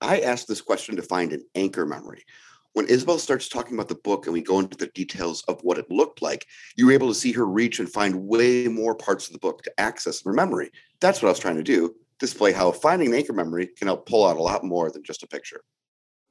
I 0.00 0.18
asked 0.20 0.48
this 0.48 0.60
question 0.60 0.96
to 0.96 1.02
find 1.02 1.32
an 1.32 1.44
anchor 1.54 1.86
memory. 1.86 2.24
When 2.76 2.84
Isabel 2.88 3.18
starts 3.18 3.48
talking 3.48 3.72
about 3.72 3.88
the 3.88 3.94
book 3.94 4.26
and 4.26 4.34
we 4.34 4.42
go 4.42 4.58
into 4.58 4.76
the 4.76 4.88
details 4.88 5.42
of 5.48 5.58
what 5.62 5.78
it 5.78 5.90
looked 5.90 6.20
like, 6.20 6.46
you 6.76 6.84
were 6.84 6.92
able 6.92 7.08
to 7.08 7.14
see 7.14 7.32
her 7.32 7.46
reach 7.46 7.78
and 7.78 7.88
find 7.88 8.28
way 8.28 8.68
more 8.68 8.94
parts 8.94 9.26
of 9.26 9.32
the 9.32 9.38
book 9.38 9.62
to 9.62 9.80
access 9.80 10.20
in 10.20 10.28
her 10.28 10.34
memory. 10.34 10.70
That's 11.00 11.22
what 11.22 11.28
I 11.28 11.30
was 11.30 11.38
trying 11.38 11.56
to 11.56 11.62
do. 11.62 11.94
Display 12.20 12.52
how 12.52 12.70
finding 12.72 13.08
an 13.08 13.14
anchor 13.14 13.32
memory 13.32 13.68
can 13.78 13.86
help 13.86 14.04
pull 14.06 14.26
out 14.26 14.36
a 14.36 14.42
lot 14.42 14.62
more 14.62 14.90
than 14.90 15.02
just 15.02 15.22
a 15.22 15.26
picture. 15.26 15.62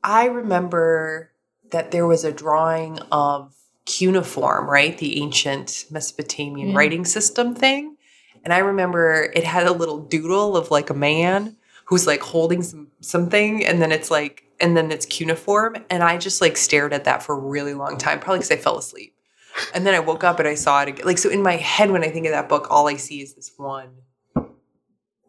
i 0.03 0.25
remember 0.25 1.31
that 1.71 1.89
there 1.89 2.05
was 2.05 2.23
a 2.23 2.31
drawing 2.31 2.99
of 3.11 3.55
cuneiform 3.87 4.69
right 4.69 4.99
the 4.99 5.19
ancient 5.23 5.85
mesopotamian 5.89 6.69
Yeah. 6.69 6.77
writing 6.77 7.05
system 7.05 7.55
thing 7.55 7.95
and 8.43 8.53
i 8.53 8.59
remember 8.59 9.31
it 9.33 9.43
had 9.43 9.65
a 9.65 9.71
little 9.73 9.97
doodle 9.97 10.55
of 10.55 10.69
like 10.69 10.91
a 10.91 10.93
man 10.93 11.57
who's 11.85 12.05
like 12.05 12.21
holding 12.21 12.61
some 12.61 12.87
something 12.99 13.65
and 13.65 13.81
then 13.81 13.91
it's 13.91 14.11
like 14.11 14.43
and 14.59 14.75
then 14.75 14.91
it's 14.91 15.05
cuneiform 15.05 15.75
and 15.89 16.03
i 16.03 16.17
just 16.17 16.41
like 16.41 16.57
stared 16.57 16.93
at 16.93 17.05
that 17.05 17.23
for 17.23 17.35
a 17.35 17.39
really 17.39 17.73
long 17.73 17.97
time 17.97 18.19
probably 18.19 18.39
because 18.39 18.51
i 18.51 18.57
fell 18.57 18.77
asleep. 18.77 19.13
And 19.73 19.85
then 19.87 19.93
i 19.93 19.99
woke 19.99 20.23
up 20.23 20.39
and 20.39 20.47
i 20.47 20.55
saw 20.55 20.81
it 20.81 20.89
again 20.89 21.05
like 21.05 21.17
so 21.17 21.29
in 21.29 21.41
my 21.41 21.55
head 21.55 21.89
when 21.91 22.03
i 22.03 22.09
think 22.09 22.25
of 22.25 22.31
that 22.33 22.49
book 22.49 22.67
all 22.69 22.87
i 22.89 22.95
see 22.97 23.21
is 23.21 23.33
this 23.35 23.51
one 23.57 23.89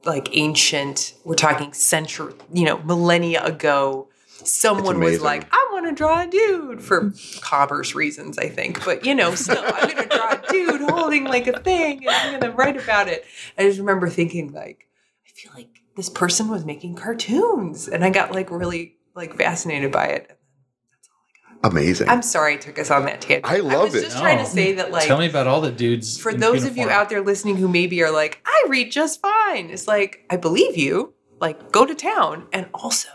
like 0.05 0.29
ancient 0.37 1.15
we're 1.25 1.35
talking 1.35 1.73
century 1.73 2.33
you 2.53 2.65
know 2.65 2.79
millennia 2.79 3.45
ago. 3.45 4.09
Someone 4.29 5.01
was 5.01 5.21
like 5.21 5.47
i 5.51 5.69
want 5.73 5.87
to 5.87 5.93
draw 5.95 6.23
a 6.23 6.27
dude 6.27 6.83
for 6.83 7.13
commerce 7.41 7.95
reasons 7.95 8.39
i 8.39 8.49
think 8.49 8.85
but 8.85 9.05
you 9.05 9.15
know 9.15 9.35
still 9.35 9.63
i'm 9.65 9.89
gonna 9.91 10.07
draw 10.07 10.33
a 10.33 10.43
dude 10.51 10.91
holding 10.91 11.25
like 11.25 11.47
a 11.47 11.59
thing 11.61 12.07
and 12.07 12.11
i'm 12.11 12.41
gonna 12.41 12.53
write 12.53 12.77
about 12.77 13.09
it. 13.09 13.25
I 13.57 13.63
just 13.63 13.79
remember 13.79 14.09
thinking 14.09 14.53
like 14.53 14.89
i 15.27 15.31
feel 15.33 15.53
like 15.55 15.76
this 15.97 16.09
person 16.11 16.49
was 16.49 16.65
making 16.65 16.95
cartoons 16.95 17.89
and 17.89 18.05
i 18.05 18.11
got 18.11 18.33
like 18.33 18.51
really 18.51 18.97
like 19.15 19.37
fascinated 19.37 19.91
by 19.93 20.07
it 20.07 20.31
Amazing. 21.65 22.09
i'm 22.09 22.23
sorry 22.23 22.55
i 22.55 22.57
took 22.57 22.79
us 22.79 22.91
on 22.91 23.07
that 23.07 23.21
tangent 23.23 23.47
I 23.51 23.59
love 23.59 23.85
was 23.93 23.95
it. 23.97 24.03
just 24.05 24.19
trying 24.19 24.39
to 24.39 24.45
say 24.47 24.73
that 24.75 24.93
like 24.93 25.07
Tell 25.07 25.19
me 25.19 25.27
about 25.29 25.47
all 25.47 25.61
the 25.61 25.73
dudes. 25.73 26.17
for 26.19 26.31
in 26.31 26.39
those 26.41 26.65
of 26.65 26.77
you 26.77 26.89
out 26.91 27.09
there 27.09 27.23
listening 27.23 27.57
who 27.57 27.67
maybe 27.67 28.03
are 28.03 28.11
like, 28.13 28.41
I 28.47 28.67
read 28.69 28.93
just 28.93 29.21
fine. 29.23 29.71
It's 29.71 29.89
like, 29.89 30.25
I 30.31 30.37
believe 30.37 30.77
you. 30.77 31.15
Like, 31.41 31.73
go 31.73 31.85
to 31.87 31.95
town. 31.95 32.47
And 32.53 32.69
also, 32.75 33.09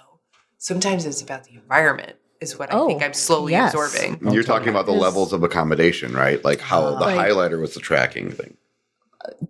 sometimes 0.57 1.05
it's 1.05 1.21
about 1.21 1.43
the 1.45 1.53
environment, 1.53 2.15
is 2.41 2.57
what 2.57 2.73
I 2.73 2.77
Oh, 2.77 2.87
think 2.87 3.03
I'm 3.03 3.13
slowly 3.13 3.51
yes. 3.53 3.73
absorbing. 3.73 4.33
You're 4.33 4.43
talking 4.43 4.69
about 4.69 4.85
the 4.85 4.91
levels 4.91 5.33
of 5.33 5.43
accommodation, 5.43 6.13
right? 6.13 6.43
Like 6.43 6.59
how 6.59 6.81
ah. 6.83 6.99
the 6.99 7.05
Right. 7.05 7.29
highlighter 7.29 7.59
was 7.59 7.73
the 7.73 7.79
tracking 7.79 8.31
thing. 8.31 8.57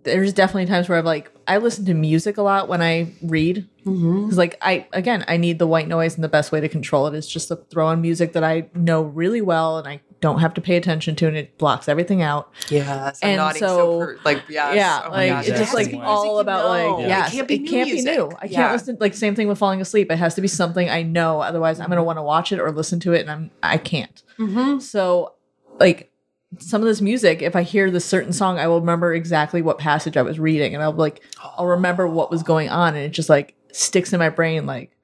There's 0.02 0.32
definitely 0.32 0.66
times 0.66 0.88
where 0.88 0.98
I've 0.98 1.04
like 1.04 1.30
I 1.46 1.56
listen 1.58 1.84
to 1.86 1.94
music 1.94 2.36
a 2.36 2.42
lot 2.42 2.68
when 2.68 2.82
I 2.82 3.12
read 3.22 3.68
Mm-hmm. 3.84 4.22
because 4.26 4.38
like 4.38 4.56
I 4.62 4.86
again 4.92 5.24
I 5.26 5.36
need 5.36 5.58
the 5.58 5.66
white 5.66 5.88
noise 5.88 6.14
and 6.14 6.22
the 6.22 6.28
best 6.28 6.52
way 6.52 6.60
to 6.60 6.68
control 6.68 7.08
it 7.08 7.14
is 7.14 7.26
just 7.26 7.48
to 7.48 7.56
throw 7.56 7.88
on 7.88 8.00
music 8.00 8.32
that 8.34 8.44
I 8.44 8.68
know 8.76 9.02
really 9.02 9.40
well 9.40 9.78
and 9.78 9.88
I 9.88 10.00
don't 10.20 10.38
have 10.38 10.54
to 10.54 10.60
pay 10.60 10.76
attention 10.76 11.16
to 11.16 11.26
and 11.26 11.36
it 11.36 11.58
blocks 11.58 11.88
everything 11.88 12.22
out. 12.22 12.52
Yes, 12.70 13.18
I'm 13.24 13.30
And 13.30 13.36
nodding 13.38 13.58
so, 13.58 13.66
so- 13.66 13.98
per- 13.98 14.18
like 14.24 14.44
yes. 14.48 14.76
yeah, 14.76 15.02
Oh 15.04 15.10
like 15.10 15.30
gosh, 15.30 15.48
it's 15.48 15.58
it 15.58 15.62
just 15.64 15.74
like 15.74 15.94
all 16.00 16.38
about 16.38 16.62
know. 16.78 16.96
like 16.98 17.08
yes, 17.08 17.32
it 17.34 17.36
can't 17.38 17.48
be 17.48 17.58
new. 17.58 17.84
music. 17.86 18.04
new. 18.16 18.26
I 18.36 18.40
can't 18.42 18.52
Yeah. 18.52 18.72
listen 18.72 18.98
like 19.00 19.14
same 19.14 19.34
thing 19.34 19.48
with 19.48 19.58
falling 19.58 19.80
asleep. 19.80 20.12
It 20.12 20.16
has 20.16 20.36
to 20.36 20.40
be 20.40 20.46
something 20.46 20.88
I 20.88 21.02
know. 21.02 21.40
Otherwise, 21.40 21.80
I'm 21.80 21.88
gonna 21.88 22.04
want 22.04 22.18
to 22.18 22.22
watch 22.22 22.52
it 22.52 22.60
or 22.60 22.70
listen 22.70 23.00
to 23.00 23.14
it, 23.14 23.22
and 23.22 23.30
I'm 23.32 23.50
I 23.64 23.78
can't. 23.78 24.22
Mhm. 24.38 24.80
So 24.80 25.32
like 25.80 26.11
some 26.58 26.82
of 26.82 26.86
this 26.86 27.00
music, 27.00 27.42
if 27.42 27.56
I 27.56 27.62
hear 27.62 27.90
this 27.90 28.04
certain 28.04 28.32
song, 28.32 28.58
I 28.58 28.66
will 28.68 28.80
remember 28.80 29.14
exactly 29.14 29.62
what 29.62 29.78
passage 29.78 30.16
I 30.16 30.22
was 30.22 30.38
reading, 30.38 30.74
and 30.74 30.82
I'll 30.82 30.92
like 30.92 31.22
I'll 31.42 31.66
remember 31.66 32.06
what 32.06 32.30
was 32.30 32.42
going 32.42 32.68
on, 32.68 32.94
and 32.94 33.04
it 33.04 33.10
just 33.10 33.28
like 33.28 33.54
sticks 33.72 34.12
in 34.12 34.18
my 34.18 34.28
brain. 34.28 34.66
Like 34.66 34.96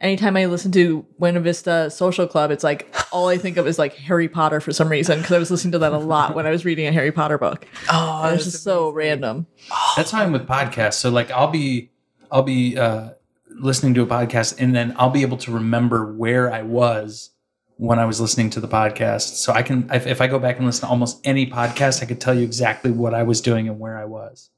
anytime 0.00 0.36
I 0.36 0.46
listen 0.46 0.70
to 0.72 1.04
Buena 1.18 1.40
Vista 1.40 1.90
Social 1.90 2.26
Club, 2.26 2.50
it's 2.50 2.64
like 2.64 2.94
all 3.12 3.28
I 3.28 3.38
think 3.38 3.56
of 3.56 3.66
is 3.66 3.78
like 3.78 3.94
Harry 3.94 4.28
Potter 4.28 4.60
for 4.60 4.72
some 4.72 4.88
reason 4.88 5.18
because 5.18 5.32
I 5.32 5.38
was 5.38 5.50
listening 5.50 5.72
to 5.72 5.78
that 5.80 5.92
a 5.92 5.98
lot 5.98 6.34
when 6.34 6.46
I 6.46 6.50
was 6.50 6.64
reading 6.64 6.86
a 6.86 6.92
Harry 6.92 7.12
Potter 7.12 7.38
book. 7.38 7.66
Oh, 7.90 8.22
And 8.24 8.34
it's 8.34 8.44
that's 8.44 8.52
just 8.52 8.64
so 8.64 8.90
random. 8.90 9.46
That's 9.96 10.10
how 10.10 10.22
I'm 10.22 10.32
with 10.32 10.46
podcasts. 10.46 10.94
So 10.94 11.10
like 11.10 11.30
I'll 11.30 11.50
be 11.50 11.90
I'll 12.30 12.42
be 12.42 12.76
uh 12.78 13.10
listening 13.50 13.94
to 13.94 14.02
a 14.02 14.06
podcast 14.06 14.60
and 14.60 14.74
then 14.74 14.94
I'll 14.98 15.10
be 15.10 15.22
able 15.22 15.38
to 15.38 15.50
remember 15.50 16.12
where 16.12 16.52
I 16.52 16.62
was 16.62 17.30
when 17.78 17.98
I 17.98 18.04
was 18.04 18.20
listening 18.20 18.50
to 18.50 18.60
the 18.60 18.68
podcast. 18.68 19.36
So 19.36 19.52
I 19.52 19.62
can 19.62 19.88
if, 19.92 20.06
if 20.06 20.20
I 20.20 20.26
go 20.26 20.38
back 20.38 20.56
and 20.58 20.66
listen 20.66 20.82
to 20.86 20.90
almost 20.90 21.20
any 21.24 21.46
podcast, 21.50 22.02
I 22.02 22.06
could 22.06 22.20
tell 22.20 22.34
you 22.34 22.42
exactly 22.44 22.90
what 22.90 23.14
I 23.14 23.22
was 23.22 23.40
doing 23.40 23.68
and 23.68 23.78
where 23.80 23.96
I 23.96 24.04
was. 24.04 24.50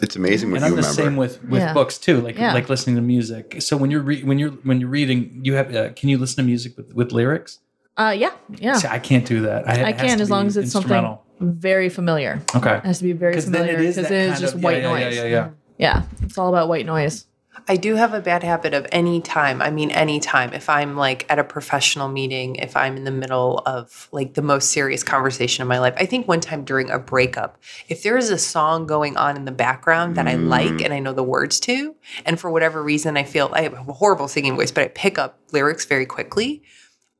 It's 0.00 0.14
amazing 0.16 0.52
what 0.52 0.62
and 0.62 0.70
you 0.70 0.76
I'm 0.76 0.76
the 0.76 0.82
same 0.88 1.16
with 1.16 1.42
with 1.44 1.60
Yeah. 1.60 1.74
books 1.74 1.98
too, 1.98 2.20
like 2.20 2.38
Yeah. 2.38 2.54
like 2.54 2.68
listening 2.68 2.96
to 2.96 3.02
music. 3.02 3.56
So 3.60 3.76
when 3.76 3.90
you're 3.90 4.00
re- 4.00 4.22
when 4.22 4.38
you're 4.38 4.52
when 4.62 4.80
you're 4.80 4.88
reading, 4.88 5.40
you 5.42 5.54
have 5.54 5.74
uh, 5.74 5.90
can 5.94 6.08
you 6.08 6.18
listen 6.18 6.36
to 6.36 6.46
music 6.46 6.76
with 6.76 6.94
with 6.94 7.12
lyrics? 7.12 7.58
Uh, 7.96 8.14
yeah, 8.16 8.30
yeah. 8.58 8.74
See, 8.74 8.86
I 8.86 9.00
can't 9.00 9.26
do 9.26 9.40
that. 9.42 9.68
I, 9.68 9.86
I 9.86 9.92
can 9.92 10.20
as 10.20 10.30
long 10.30 10.46
as 10.46 10.56
it's 10.56 10.70
something 10.70 11.18
very 11.40 11.88
familiar. 11.88 12.40
Okay. 12.54 12.76
It 12.76 12.84
has 12.84 12.98
to 12.98 13.04
be 13.04 13.12
very 13.12 13.32
Because 13.32 13.50
then 13.50 13.62
familiar 13.62 13.78
it 13.80 13.84
is 13.86 13.96
because 13.96 14.08
that 14.08 14.14
it 14.14 14.20
is 14.26 14.30
kind 14.34 14.40
just 14.40 14.54
of- 14.54 14.62
white 14.62 14.76
yeah, 14.82 14.82
yeah, 14.82 15.04
noise. 15.04 15.16
Yeah, 15.16 15.22
yeah, 15.24 15.28
yeah. 15.28 15.50
Yeah, 15.78 16.02
it's 16.22 16.38
all 16.38 16.48
about 16.48 16.68
white 16.68 16.86
noise. 16.86 17.24
I 17.66 17.76
do 17.76 17.96
have 17.96 18.14
a 18.14 18.20
bad 18.20 18.42
habit 18.42 18.74
of 18.74 18.86
any 18.92 19.20
time. 19.20 19.60
I 19.60 19.70
mean, 19.70 19.90
any 19.90 20.20
time. 20.20 20.52
If 20.52 20.68
I'm 20.68 20.96
like 20.96 21.26
at 21.28 21.38
a 21.38 21.44
professional 21.44 22.08
meeting, 22.08 22.56
if 22.56 22.76
I'm 22.76 22.96
in 22.96 23.04
the 23.04 23.10
middle 23.10 23.58
of 23.66 24.08
like 24.12 24.34
the 24.34 24.42
most 24.42 24.70
serious 24.70 25.02
conversation 25.02 25.62
of 25.62 25.68
my 25.68 25.78
life. 25.78 25.94
I 25.96 26.06
think 26.06 26.28
one 26.28 26.40
time 26.40 26.64
during 26.64 26.90
a 26.90 26.98
breakup, 26.98 27.60
if 27.88 28.02
there 28.02 28.16
is 28.16 28.30
a 28.30 28.38
song 28.38 28.86
going 28.86 29.16
on 29.16 29.36
in 29.36 29.44
the 29.44 29.52
background 29.52 30.16
that 30.16 30.28
I 30.28 30.34
like 30.34 30.74
mm. 30.74 30.84
and 30.84 30.92
I 30.92 30.98
know 30.98 31.12
the 31.12 31.22
words 31.22 31.58
to, 31.60 31.94
and 32.24 32.38
for 32.38 32.50
whatever 32.50 32.82
reason 32.82 33.16
I 33.16 33.24
feel 33.24 33.50
I 33.52 33.62
have 33.62 33.72
a 33.72 33.92
horrible 33.92 34.28
singing 34.28 34.56
voice, 34.56 34.70
but 34.70 34.84
I 34.84 34.88
pick 34.88 35.18
up 35.18 35.38
lyrics 35.52 35.84
very 35.84 36.06
quickly, 36.06 36.62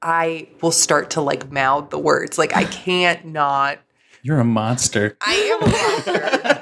I 0.01 0.49
will 0.61 0.71
start 0.71 1.11
to 1.11 1.21
like 1.21 1.51
mouth 1.51 1.91
the 1.91 1.99
words. 1.99 2.39
Like 2.39 2.57
I 2.57 2.65
can't 2.65 3.25
not. 3.27 3.79
You're 4.23 4.41
a 4.41 4.45
monster. 4.45 5.17
I 5.21 5.35
am 5.35 5.63
a 5.63 5.71
monster. 5.71 6.55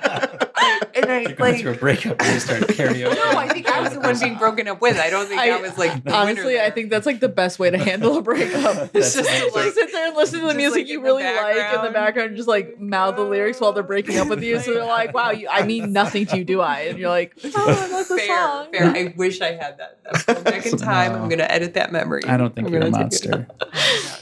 I- 0.67 0.81
and 0.97 1.13
I 1.13 1.21
You're 1.21 1.33
going 1.33 1.53
like. 1.53 1.61
through 1.63 1.73
a 1.73 1.77
breakup 1.77 2.21
and 2.23 2.33
you 2.35 2.41
start 2.41 2.63
karaoke. 2.69 3.15
No, 3.15 3.39
I 3.39 3.49
think 3.49 3.69
I 3.69 3.81
was 3.83 3.93
the 3.93 4.01
one 4.01 4.19
being 4.19 4.37
broken 4.39 4.67
up 4.69 4.81
with. 4.81 4.99
I 4.99 5.11
don't 5.11 5.27
think 5.27 5.41
I, 5.41 5.51
I- 5.51 5.61
was 5.61 5.77
like 5.79 6.05
the 6.05 6.13
Honestly, 6.15 6.61
I 6.61 6.71
think 6.71 6.91
that's 6.91 7.07
like 7.07 7.21
the 7.21 7.29
best 7.29 7.59
way 7.59 7.71
to 7.71 7.79
handle 7.79 8.17
a 8.19 8.23
breakup. 8.23 8.91
It's 8.95 9.15
just 9.15 9.29
to, 9.29 9.51
like, 9.55 9.73
sit 9.73 9.93
there 9.93 10.09
and 10.09 10.17
listen 10.17 10.41
to 10.41 10.47
the 10.49 10.55
music 10.55 10.81
like, 10.83 10.89
you 10.89 11.03
really 11.03 11.23
like 11.25 11.33
in 11.33 11.37
the 11.37 11.61
background. 11.61 11.95
background, 11.95 12.29
and 12.29 12.37
just 12.37 12.49
like 12.49 12.81
mouth 12.81 13.17
the 13.17 13.23
lyrics 13.25 13.61
while 13.61 13.73
they're 13.73 13.83
breaking 13.83 14.17
up 14.19 14.29
with 14.29 14.43
you. 14.43 14.59
So 14.61 14.73
they're 14.75 14.85
like, 14.87 15.13
"Wow, 15.15 15.31
you, 15.31 15.49
I 15.51 15.65
mean 15.67 15.93
nothing 15.93 16.27
to 16.27 16.39
you, 16.39 16.45
do 16.45 16.61
I?" 16.61 16.81
And 16.83 16.99
you're 16.99 17.11
like, 17.11 17.37
"Oh, 17.45 17.51
that's 17.91 18.09
the 18.09 18.17
fair, 18.17 18.27
song." 18.27 18.73
fair. 18.73 18.85
I 18.87 19.15
wish 19.17 19.41
I 19.41 19.53
had 19.53 19.79
that. 19.79 19.99
That's 20.05 20.25
going 20.25 20.43
back 20.45 20.67
in 20.67 20.77
time. 20.79 21.13
No. 21.13 21.19
I'm 21.23 21.29
gonna 21.29 21.45
edit 21.45 21.75
that 21.75 21.93
memory. 21.93 22.23
I 22.27 22.37
don't 22.37 22.55
think 22.55 22.69
I'm 22.69 22.73
you're 22.73 22.83
a 22.83 22.91
gonna 22.91 23.09
take 23.11 23.25
it 23.25 23.31
monster. 23.39 23.47
Oh. 23.61 24.21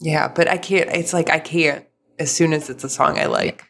Yeah, 0.00 0.28
but 0.28 0.48
I 0.48 0.58
can't. 0.58 0.90
It's 0.90 1.12
like 1.12 1.30
I 1.30 1.38
can't. 1.38 1.84
As 2.18 2.30
soon 2.32 2.52
as 2.52 2.68
it's 2.70 2.84
a 2.84 2.88
song 2.88 3.18
I 3.18 3.26
like. 3.26 3.64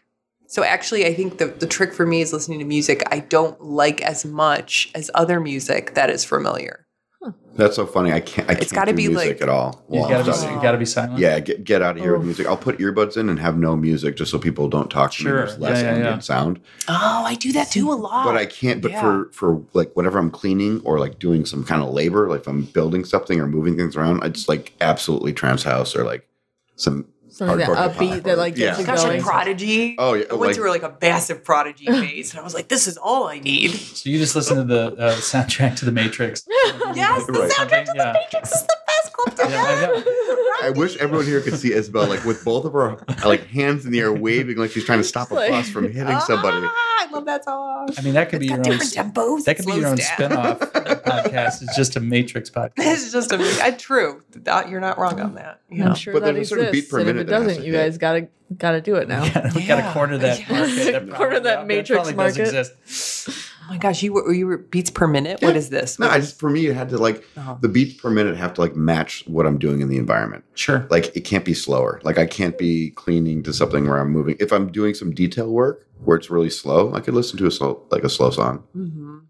So 0.50 0.64
actually, 0.64 1.05
I 1.07 1.12
think 1.14 1.37
the 1.38 1.47
the 1.47 1.67
trick 1.67 1.93
for 1.93 2.07
me 2.07 2.23
is 2.23 2.33
listening 2.33 2.59
to 2.61 2.64
music 2.64 3.02
I 3.12 3.21
don't 3.21 3.61
like 3.62 4.00
as 4.00 4.25
much 4.25 4.90
as 4.95 5.11
other 5.14 5.40
music 5.40 5.95
that 5.95 6.09
is 6.11 6.25
familiar. 6.25 6.87
That's 7.55 7.75
so 7.75 7.85
funny. 7.87 8.12
I 8.12 8.21
can't. 8.21 8.49
I 8.49 8.52
It's 8.52 8.71
can't 8.71 8.75
gotta 8.87 8.95
be, 8.95 9.09
music 9.09 9.28
like- 9.28 9.43
at 9.43 9.49
all. 9.49 9.85
You 9.90 10.00
gotta 10.09 10.25
be, 10.25 10.62
gotta 10.62 10.78
be 10.78 10.85
silent. 10.87 11.19
Yeah, 11.19 11.40
get 11.40 11.64
get 11.64 11.83
out 11.83 11.97
of 11.97 12.02
here 12.02 12.12
with 12.12 12.23
Oh. 12.23 12.25
music. 12.25 12.47
I'll 12.47 12.57
put 12.57 12.78
earbuds 12.78 13.17
in 13.17 13.28
and 13.28 13.38
have 13.40 13.59
no 13.59 13.76
music 13.76 14.17
just 14.17 14.31
so 14.31 14.38
people 14.38 14.69
don't 14.69 14.88
talk 14.88 15.12
to 15.14 15.25
me. 15.25 15.28
Sure. 15.31 15.38
There's 15.45 15.59
less 15.59 15.78
Yeah, 15.78 15.83
yeah, 15.83 15.88
ambient 15.97 16.14
yeah. 16.17 16.21
sound. 16.21 16.61
Oh, 16.88 17.25
I 17.26 17.35
do 17.35 17.50
that 17.52 17.71
too 17.73 17.90
a 17.90 17.95
lot. 17.95 18.25
But 18.25 18.37
I 18.37 18.47
can't. 18.47 18.81
But 18.81 18.93
yeah. 18.93 19.00
for 19.00 19.28
for 19.33 19.61
like 19.75 19.90
whenever 19.97 20.19
I'm 20.21 20.31
cleaning 20.31 20.81
or 20.85 21.00
like 21.00 21.19
doing 21.19 21.45
some 21.45 21.64
kind 21.64 21.83
of 21.83 21.90
labor, 21.90 22.28
like 22.28 22.43
if 22.43 22.47
I'm 22.47 22.62
building 22.62 23.05
something 23.05 23.40
or 23.40 23.49
moving 23.49 23.76
things 23.76 23.97
around, 23.97 24.23
it's 24.25 24.49
like 24.49 24.73
absolutely 24.81 25.33
trance 25.33 25.64
house 25.64 25.97
or 25.97 26.05
like 26.05 26.26
some 26.76 27.07
Something 27.38 27.59
that 27.59 27.68
hardcore 27.68 27.95
upbeat 27.95 28.23
that 28.25 28.33
or- 28.35 28.37
like 28.37 28.57
yeah. 28.57 28.66
gets 28.66 28.80
you 28.80 28.87
Gosh, 28.87 29.02
going. 29.02 29.16
like 29.18 29.23
Prodigy. 29.25 29.95
Oh, 29.99 30.14
yeah, 30.14 30.25
I 30.30 30.35
went 30.35 30.40
like- 30.50 30.57
through 30.57 30.71
like 30.71 30.83
a 30.83 30.95
massive 31.00 31.45
Prodigy 31.45 31.87
phase, 32.02 32.33
and 32.33 32.40
I 32.40 32.42
was 32.42 32.52
like, 32.54 32.68
"This 32.68 32.87
is 32.87 32.97
all 32.97 33.28
I 33.28 33.38
need." 33.38 33.71
So 33.71 34.11
you 34.11 34.18
just 34.18 34.35
listen 34.35 34.57
to 34.57 34.64
the 34.64 34.97
uh, 34.99 35.14
soundtrack 35.16 35.76
to 35.76 35.85
the 35.85 35.92
Matrix. 35.92 36.45
Yes, 36.95 37.26
the 37.26 37.33
Right. 37.33 37.50
soundtrack 37.50 37.85
to 37.87 37.92
Yeah. 37.95 38.12
the 38.12 38.18
Matrix 38.18 38.52
is 38.52 38.62
the 38.62 38.76
best 38.87 38.88
club 39.19 39.37
to 39.37 39.51
Yeah, 39.51 39.63
I 39.63 39.81
know. 39.87 40.05
I 40.69 40.71
wish 40.71 40.97
everyone 40.97 41.25
here 41.27 41.41
could 41.41 41.57
see 41.57 41.73
Isabel 41.73 42.07
like 42.09 42.25
with 42.25 42.45
both 42.45 42.65
of 42.65 42.73
her 42.73 42.97
like 43.25 43.47
hands 43.47 43.85
in 43.87 43.93
the 43.93 44.01
air, 44.01 44.13
waving 44.13 44.57
like 44.57 44.71
she's 44.73 44.85
trying 44.85 44.99
to 44.99 45.05
stop 45.05 45.31
a 45.31 45.35
Like- 45.35 45.51
bus 45.51 45.69
from 45.69 45.85
hitting 45.93 46.19
somebody. 46.21 46.59
Ah, 46.67 47.07
I 47.07 47.09
love 47.13 47.25
that 47.27 47.45
song. 47.45 47.89
I 47.97 48.01
mean, 48.03 48.15
that 48.15 48.29
could 48.29 48.43
It's 48.43 48.49
be 48.51 48.55
your 48.55 48.57
own. 48.59 48.63
different 48.79 49.15
tempos. 49.15 49.45
That 49.45 49.57
could 49.57 49.67
be 49.67 49.73
your 49.75 49.87
own 49.89 49.97
slows 49.99 50.31
down. 50.31 50.57
spin-off 50.59 50.61
podcast. 51.05 51.63
It's 51.63 51.77
just 51.77 51.97
a 51.97 52.01
Matrix 52.01 52.51
podcast. 52.59 52.73
It's 52.79 53.13
just 53.13 53.33
a 53.33 53.39
I, 53.63 53.71
true. 53.73 54.23
That, 54.33 54.69
you're 54.69 54.81
not 54.81 54.99
wrong 54.99 55.21
on 55.21 55.35
that. 55.37 55.61
You 55.71 55.85
know? 55.85 55.91
I'm 55.91 55.95
sure 55.95 56.13
But 56.13 56.25
that 56.25 56.35
there's 56.35 56.49
a 56.49 56.51
certain 56.51 56.67
exists, 56.69 56.89
beat 56.89 56.91
per 56.91 57.01
and 57.01 57.11
if 57.11 57.17
it 57.17 57.25
doesn't, 57.25 57.65
you 57.65 57.73
hit. 57.73 57.79
guys 57.79 57.99
gotta 57.99 58.29
gotta 58.57 58.81
do 58.81 58.97
it 58.97 59.09
now. 59.09 59.23
we 59.25 59.31
gotta, 59.31 59.53
we 59.55 59.67
gotta 59.67 59.93
corner 59.93 60.19
that 60.19 60.39
Yes. 60.41 60.49
market. 60.51 60.93
That 61.09 61.17
Corner 61.17 61.35
that 61.35 61.43
that 61.43 61.67
Matrix 61.67 62.11
probably 62.11 62.13
does 62.15 62.37
market. 62.39 62.55
exist. 62.69 63.48
Oh 63.69 63.73
my 63.73 63.79
gosh, 63.79 64.03
you 64.03 64.15
were 64.15 64.33
you 64.33 64.47
were 64.47 64.57
beats 64.57 64.89
per 64.91 65.07
minute. 65.07 65.43
What 65.43 65.55
is 65.57 65.69
this? 65.69 65.99
No, 65.99 66.07
What 66.07 66.17
I 66.17 66.21
just 66.21 66.39
for 66.39 66.49
me 66.49 66.67
it 66.69 66.75
had 66.75 66.89
to 66.89 66.97
like 66.99 67.23
Oh. 67.37 67.59
the 67.61 67.69
beats 67.69 68.01
per 68.01 68.09
minute 68.09 68.35
have 68.37 68.55
to 68.55 68.61
like 68.63 68.75
match 68.75 69.25
what 69.27 69.47
I'm 69.47 69.59
doing 69.59 69.81
in 69.83 69.89
the 69.89 69.99
environment. 69.99 70.45
Sure. 70.55 70.87
Like 70.91 71.15
it 71.15 71.21
can't 71.21 71.45
be 71.45 71.53
slower. 71.55 72.01
Like 72.03 72.19
I 72.19 72.27
can't 72.27 72.57
be 72.57 72.91
cleaning 72.93 73.43
to 73.43 73.53
something 73.53 73.87
where 73.87 73.99
I'm 73.99 74.11
moving. 74.11 74.37
If 74.41 74.53
I'm 74.53 74.73
doing 74.73 74.95
some 74.95 75.13
detail 75.15 75.51
work 75.51 75.87
where 76.05 76.17
it's 76.17 76.31
really 76.31 76.49
slow, 76.51 76.95
I 76.95 77.01
could 77.01 77.13
listen 77.15 77.37
to 77.39 77.47
a 77.47 77.51
slow 77.51 77.83
like 77.91 78.05
a 78.05 78.09
slow 78.09 78.31
song. 78.31 78.65
Mhm. 78.77 79.21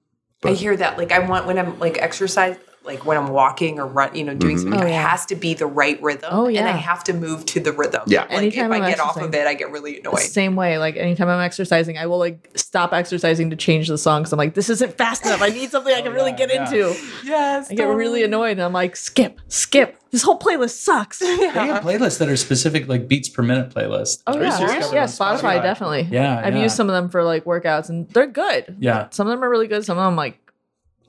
I 0.45 0.53
hear 0.53 0.77
that. 0.77 0.97
Like 0.99 1.11
I 1.11 1.19
want 1.19 1.47
when 1.49 1.59
I'm 1.59 1.77
like 1.81 1.99
exercise, 1.99 2.57
like 2.89 3.07
when 3.07 3.17
I'm 3.17 3.29
walking 3.29 3.79
or 3.79 3.87
run, 3.87 4.15
you 4.17 4.25
know, 4.25 4.35
doing 4.35 4.57
Mhm. 4.57 4.63
something. 4.63 4.81
Oh, 4.83 4.87
it 4.87 4.93
has 4.95 5.25
to 5.27 5.37
be 5.37 5.55
the 5.55 5.67
right 5.67 6.03
rhythm. 6.03 6.31
Oh, 6.33 6.47
and 6.49 6.59
I 6.67 6.73
have 6.73 7.05
to 7.05 7.13
move 7.13 7.47
to 7.47 7.61
the 7.61 7.71
rhythm. 7.73 8.03
Yeah. 8.07 8.23
Like 8.23 8.33
Anytime 8.33 8.73
if 8.73 8.81
I 8.83 8.85
I'm 8.85 8.91
get 8.91 8.99
off 9.01 9.17
of 9.17 9.33
it, 9.35 9.47
I 9.47 9.55
get 9.55 9.71
really 9.71 10.01
annoyed. 10.01 10.19
Same 10.21 10.57
way, 10.57 10.79
like 10.79 10.97
anytime 10.97 11.29
I'm 11.29 11.41
exercising, 11.41 11.99
I 11.99 12.07
will 12.07 12.19
like 12.19 12.51
stop 12.57 12.93
exercising 12.93 13.51
to 13.51 13.57
change 13.57 13.87
the 13.89 13.99
song 13.99 14.23
because 14.23 14.33
I'm 14.33 14.39
like, 14.39 14.55
this 14.55 14.69
isn't 14.71 14.97
fast 14.99 15.25
enough. 15.27 15.43
I 15.43 15.51
need 15.51 15.71
something 15.71 15.95
I 15.95 16.01
can 16.03 16.13
Oh, 16.13 16.15
really 16.15 16.31
yeah, 16.33 16.37
get 16.37 16.53
yeah. 16.55 16.65
into. 16.65 16.97
Yes, 17.25 17.71
I 17.71 17.75
get 17.75 17.85
really 17.89 18.25
annoyed 18.25 18.53
and 18.53 18.63
I'm 18.63 18.73
like, 18.73 18.97
skip, 18.97 19.41
skip. 19.49 19.97
This 20.11 20.23
whole 20.23 20.39
playlist 20.39 20.71
sucks. 20.83 21.19
They 21.39 21.47
have 21.49 21.85
playlists 21.85 22.19
that 22.19 22.29
are 22.31 22.37
specific, 22.37 22.89
like 22.89 23.07
beats 23.09 23.29
per 23.29 23.43
minute 23.43 23.69
playlists. 23.75 24.23
Oh 24.27 24.33
Are 24.33 24.37
you 24.39 24.45
yeah, 24.45 24.57
serious? 24.57 24.93
yeah. 24.93 25.05
Spotify, 25.05 25.63
definitely. 25.63 26.09
Yeah, 26.11 26.41
I've 26.43 26.55
yeah. 26.57 26.63
used 26.63 26.77
some 26.77 26.89
of 26.89 26.95
them 26.95 27.11
for 27.11 27.23
like 27.25 27.45
workouts 27.45 27.91
and 27.91 28.09
they're 28.11 28.27
good. 28.27 28.77
Yeah. 28.81 29.09
Some 29.11 29.27
of 29.27 29.31
them 29.33 29.45
are 29.45 29.51
really 29.51 29.67
good. 29.69 29.85
Some 29.85 29.99
of 29.99 30.05
them 30.05 30.17
like 30.17 30.39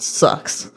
sucks. 0.01 0.71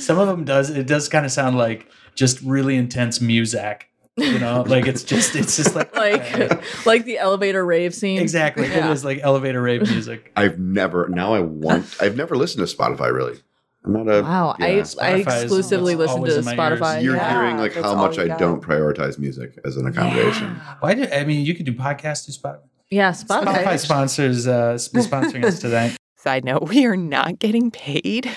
Some 0.00 0.18
of 0.18 0.28
them 0.28 0.44
does. 0.44 0.70
It 0.70 0.86
does 0.86 1.08
kind 1.08 1.24
of 1.24 1.32
sound 1.32 1.56
like 1.56 1.88
just 2.14 2.40
really 2.42 2.76
intense 2.76 3.20
music. 3.20 3.88
You 4.16 4.38
know, 4.38 4.62
like 4.66 4.86
it's 4.86 5.02
just 5.02 5.34
it's 5.34 5.56
just 5.56 5.74
like 5.74 5.94
like 5.96 6.86
like 6.86 7.04
the 7.04 7.18
elevator 7.18 7.64
rave 7.64 7.94
scene. 7.94 8.20
exactly. 8.20 8.66
It 8.66 8.70
Yeah. 8.76 8.92
is 8.92 9.04
like 9.04 9.18
elevator 9.22 9.60
rave 9.62 9.82
music. 9.90 10.30
I've 10.36 10.58
never 10.58 11.08
now 11.08 11.34
I 11.34 11.40
want 11.40 11.96
I've 12.00 12.16
never 12.16 12.36
listened 12.36 12.66
to 12.68 12.76
Spotify 12.76 13.12
really. 13.12 13.40
I'm 13.84 13.92
not 13.92 14.06
a 14.08 14.22
Wow, 14.22 14.54
yeah. 14.60 14.66
I 14.66 14.68
I 14.68 14.80
Spotify 14.82 15.18
is 15.36 15.42
exclusively 15.44 15.96
listen 15.96 16.16
to 16.16 16.30
always 16.30 16.36
in 16.36 16.44
my 16.44 16.52
ears. 16.70 16.80
Spotify. 16.80 17.02
You're 17.02 17.16
yeah. 17.16 17.32
hearing 17.32 17.56
like 17.58 17.74
that's 17.74 17.86
how 17.86 17.94
much 17.96 18.18
I 18.18 18.28
got. 18.28 18.38
don't 18.38 18.62
prioritize 18.62 19.18
music 19.18 19.58
as 19.64 19.76
an 19.76 19.86
accommodation. 19.86 20.60
Why 20.80 20.94
do 20.94 21.08
I 21.10 21.24
mean 21.24 21.44
you 21.44 21.54
could 21.54 21.66
do 21.66 21.72
podcasts 21.72 22.24
through 22.26 22.34
Spotify? 22.52 22.60
Yeah, 22.90 23.10
Spotify. 23.10 23.44
Spotify 23.64 23.78
sponsors 23.80 24.46
uh 24.46 24.74
sponsoring 24.74 25.44
us 25.44 25.58
tonight. 25.58 25.96
Side 26.24 26.42
note, 26.44 26.62
we 26.70 26.86
are 26.86 26.96
not 26.96 27.38
getting 27.38 27.70
paid 27.70 28.30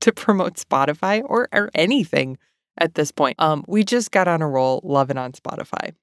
to 0.00 0.12
promote 0.12 0.54
Spotify 0.56 1.22
or, 1.24 1.48
or 1.52 1.70
anything 1.72 2.36
at 2.76 2.94
this 2.96 3.12
point. 3.12 3.36
Um, 3.38 3.64
we 3.68 3.84
just 3.84 4.10
got 4.10 4.26
on 4.26 4.42
a 4.42 4.48
roll 4.48 4.80
loving 4.82 5.16
on 5.16 5.30
Spotify. 5.30 5.94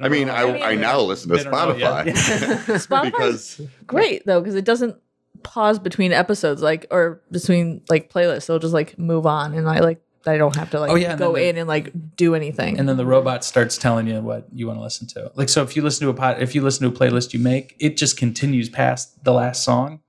I 0.00 0.08
mean, 0.08 0.28
know 0.28 0.34
I, 0.34 0.44
yet. 0.54 0.62
I 0.62 0.74
now 0.76 1.00
listen 1.00 1.30
to 1.30 1.36
They 1.36 1.44
Spotify 1.44 3.04
because 3.04 3.60
great 3.86 4.24
though 4.24 4.40
because 4.40 4.54
it 4.54 4.64
doesn't 4.64 4.96
pause 5.42 5.80
between 5.80 6.12
episodes 6.12 6.62
like 6.62 6.86
or 6.92 7.20
between 7.32 7.82
like 7.90 8.10
playlists. 8.10 8.44
It'll 8.44 8.58
just 8.60 8.72
like 8.72 8.96
move 8.98 9.26
on, 9.26 9.52
and 9.54 9.68
I 9.68 9.80
like 9.80 10.00
I 10.24 10.38
don't 10.38 10.54
have 10.56 10.70
to 10.70 10.78
like 10.80 10.92
Oh, 10.92 10.94
yeah, 10.94 11.16
go 11.16 11.32
then 11.32 11.42
the- 11.42 11.48
in 11.48 11.56
and 11.58 11.68
like 11.68 11.92
do 12.16 12.34
anything. 12.36 12.78
and 12.78 12.88
then 12.88 12.96
the 12.96 13.04
robot 13.04 13.44
starts 13.44 13.76
telling 13.76 14.06
you 14.06 14.20
what 14.20 14.46
you 14.52 14.68
want 14.68 14.78
to 14.78 14.82
listen 14.82 15.08
to. 15.08 15.32
Like 15.34 15.48
so, 15.48 15.62
if 15.64 15.74
you 15.76 15.82
listen 15.82 16.06
to 16.06 16.10
a 16.10 16.14
pod, 16.14 16.40
if 16.40 16.54
you 16.54 16.62
listen 16.62 16.88
to 16.88 16.94
a 16.94 16.98
playlist 17.10 17.32
you 17.34 17.40
make, 17.40 17.74
it 17.80 17.96
just 17.96 18.16
continues 18.16 18.68
past 18.70 19.24
the 19.24 19.32
last 19.32 19.62
song, 19.64 20.00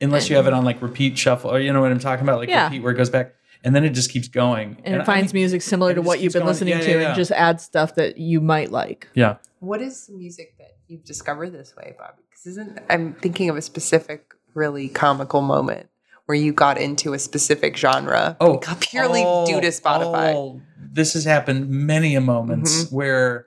unless 0.00 0.30
you 0.30 0.36
have 0.36 0.46
it 0.46 0.52
on 0.52 0.64
like 0.64 0.80
repeat 0.82 1.16
shuffle, 1.18 1.50
or 1.50 1.60
you 1.60 1.72
know 1.72 1.80
what 1.80 1.90
I'm 1.92 1.98
talking 1.98 2.24
about, 2.24 2.38
like 2.38 2.48
Yeah. 2.48 2.64
repeat 2.64 2.82
where 2.82 2.92
it 2.92 2.96
goes 2.96 3.10
back, 3.10 3.34
and 3.64 3.74
then 3.74 3.84
it 3.84 3.90
just 3.90 4.10
keeps 4.10 4.28
going. 4.28 4.78
and 4.84 4.96
it 4.96 5.00
I 5.02 5.04
finds 5.04 5.32
mean, 5.34 5.42
music 5.42 5.62
similar 5.62 5.94
to 5.94 6.02
what 6.02 6.20
you've 6.20 6.32
been 6.32 6.40
going. 6.40 6.48
listening 6.52 6.74
Yeah, 6.74 6.80
to 6.80 6.90
yeah, 6.90 7.00
yeah. 7.00 7.06
and 7.08 7.16
just 7.16 7.30
adds 7.32 7.62
stuff 7.64 7.94
that 7.96 8.18
you 8.18 8.40
might 8.40 8.70
like. 8.70 9.08
Yeah. 9.14 9.36
What 9.60 9.80
is 9.82 10.06
the 10.06 10.14
music 10.14 10.56
that 10.58 10.76
you've 10.88 11.04
discovered 11.04 11.50
this 11.50 11.74
way, 11.76 11.94
Bobby? 11.98 12.22
Because 12.30 12.46
isn't 12.46 12.78
I'm 12.88 13.12
thinking 13.14 13.50
of 13.50 13.56
a 13.56 13.62
specific, 13.62 14.32
really 14.54 14.88
comical 14.88 15.42
moment 15.42 15.88
where 16.26 16.36
you 16.36 16.52
got 16.52 16.78
into 16.78 17.12
a 17.12 17.18
specific 17.18 17.76
genre. 17.76 18.36
Oh, 18.40 18.58
beca- 18.58 18.80
purely 18.80 19.22
oh, 19.26 19.44
due 19.46 19.60
to 19.60 19.66
Spotify. 19.68 20.32
oh, 20.34 20.60
this 20.92 21.12
has 21.14 21.24
happened 21.24 21.68
many 21.68 22.14
a 22.14 22.20
moments 22.20 22.84
Mm-hmm. 22.84 22.94
where 22.96 23.46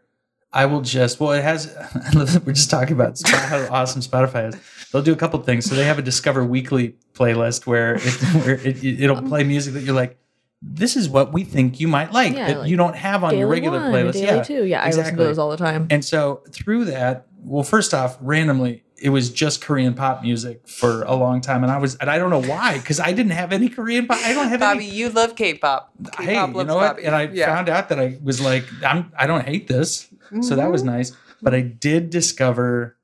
I 0.53 0.67
will 0.67 0.81
just 0.81 1.19
well, 1.19 1.31
it 1.31 1.43
has. 1.43 1.75
I 1.77 2.11
love 2.11 2.31
that 2.33 2.45
We're 2.45 2.53
just 2.53 2.69
talking 2.69 2.93
about 2.93 3.19
how 3.25 3.67
awesome 3.71 4.01
Spotify 4.01 4.49
is. 4.49 4.55
They'll 4.91 5.01
do 5.01 5.13
a 5.13 5.17
couple 5.17 5.41
things. 5.41 5.65
So 5.65 5.75
they 5.75 5.85
have 5.85 5.97
a 5.97 6.03
Discover 6.03 6.45
Weekly 6.45 6.95
playlist 7.13 7.65
where 7.65 7.95
it, 7.95 8.01
where 8.45 8.55
it, 8.55 8.83
it'll 8.83 9.17
um, 9.17 9.27
play 9.27 9.43
music 9.43 9.73
that 9.73 9.81
you're 9.81 9.95
like, 9.95 10.17
this 10.61 10.95
is 10.95 11.09
what 11.09 11.33
we 11.33 11.43
think 11.43 11.79
you 11.79 11.87
might 11.87 12.13
like 12.13 12.33
Yeah, 12.33 12.47
that 12.47 12.59
like 12.59 12.69
you 12.69 12.77
don't 12.77 12.95
have 12.95 13.23
on 13.23 13.37
your 13.37 13.47
regular 13.47 13.79
One, 13.79 13.91
playlist. 13.91 14.13
Daily 14.13 14.25
yeah, 14.25 14.43
Two. 14.43 14.65
Yeah, 14.65 14.83
I 14.83 14.91
listen 14.91 15.17
to 15.17 15.23
those 15.23 15.39
all 15.39 15.49
the 15.49 15.57
time. 15.57 15.87
And 15.89 16.05
so 16.05 16.43
through 16.51 16.85
that, 16.85 17.27
well, 17.39 17.63
first 17.63 17.93
off, 17.93 18.17
randomly, 18.21 18.82
it 18.97 19.09
was 19.09 19.29
just 19.29 19.61
Korean 19.61 19.93
pop 19.93 20.21
music 20.21 20.67
for 20.67 21.03
a 21.03 21.13
long 21.15 21.41
time, 21.41 21.63
and 21.63 21.71
I 21.71 21.77
was, 21.77 21.95
and 21.95 22.09
I 22.09 22.17
don't 22.17 22.29
know 22.29 22.41
why, 22.41 22.77
because 22.77 22.99
I 22.99 23.11
didn't 23.11 23.31
have 23.33 23.51
any 23.51 23.69
Korean 23.69 24.07
pop. 24.07 24.19
I 24.19 24.33
don't 24.33 24.47
have 24.49 24.59
Bobby, 24.61 24.87
any. 24.87 24.95
you 24.95 25.09
love 25.09 25.35
K-pop. 25.35 25.91
Hey, 26.17 26.27
K-pop 26.27 26.49
you 26.49 26.55
loves 26.55 26.67
know 26.67 26.75
what? 26.75 26.95
Bobby. 26.95 27.05
And 27.05 27.15
I 27.15 27.23
Yeah. 27.23 27.47
found 27.53 27.69
out 27.69 27.89
that 27.89 27.99
I 27.99 28.17
was 28.23 28.39
like, 28.39 28.65
I'm, 28.85 29.11
I 29.17 29.27
don't 29.27 29.45
hate 29.45 29.67
this, 29.67 30.07
so 30.41 30.55
that 30.55 30.71
was 30.71 30.83
mm-hmm. 30.83 30.91
nice. 30.91 31.11
But 31.41 31.53
I 31.53 31.61
did 31.61 32.09
discover 32.09 32.95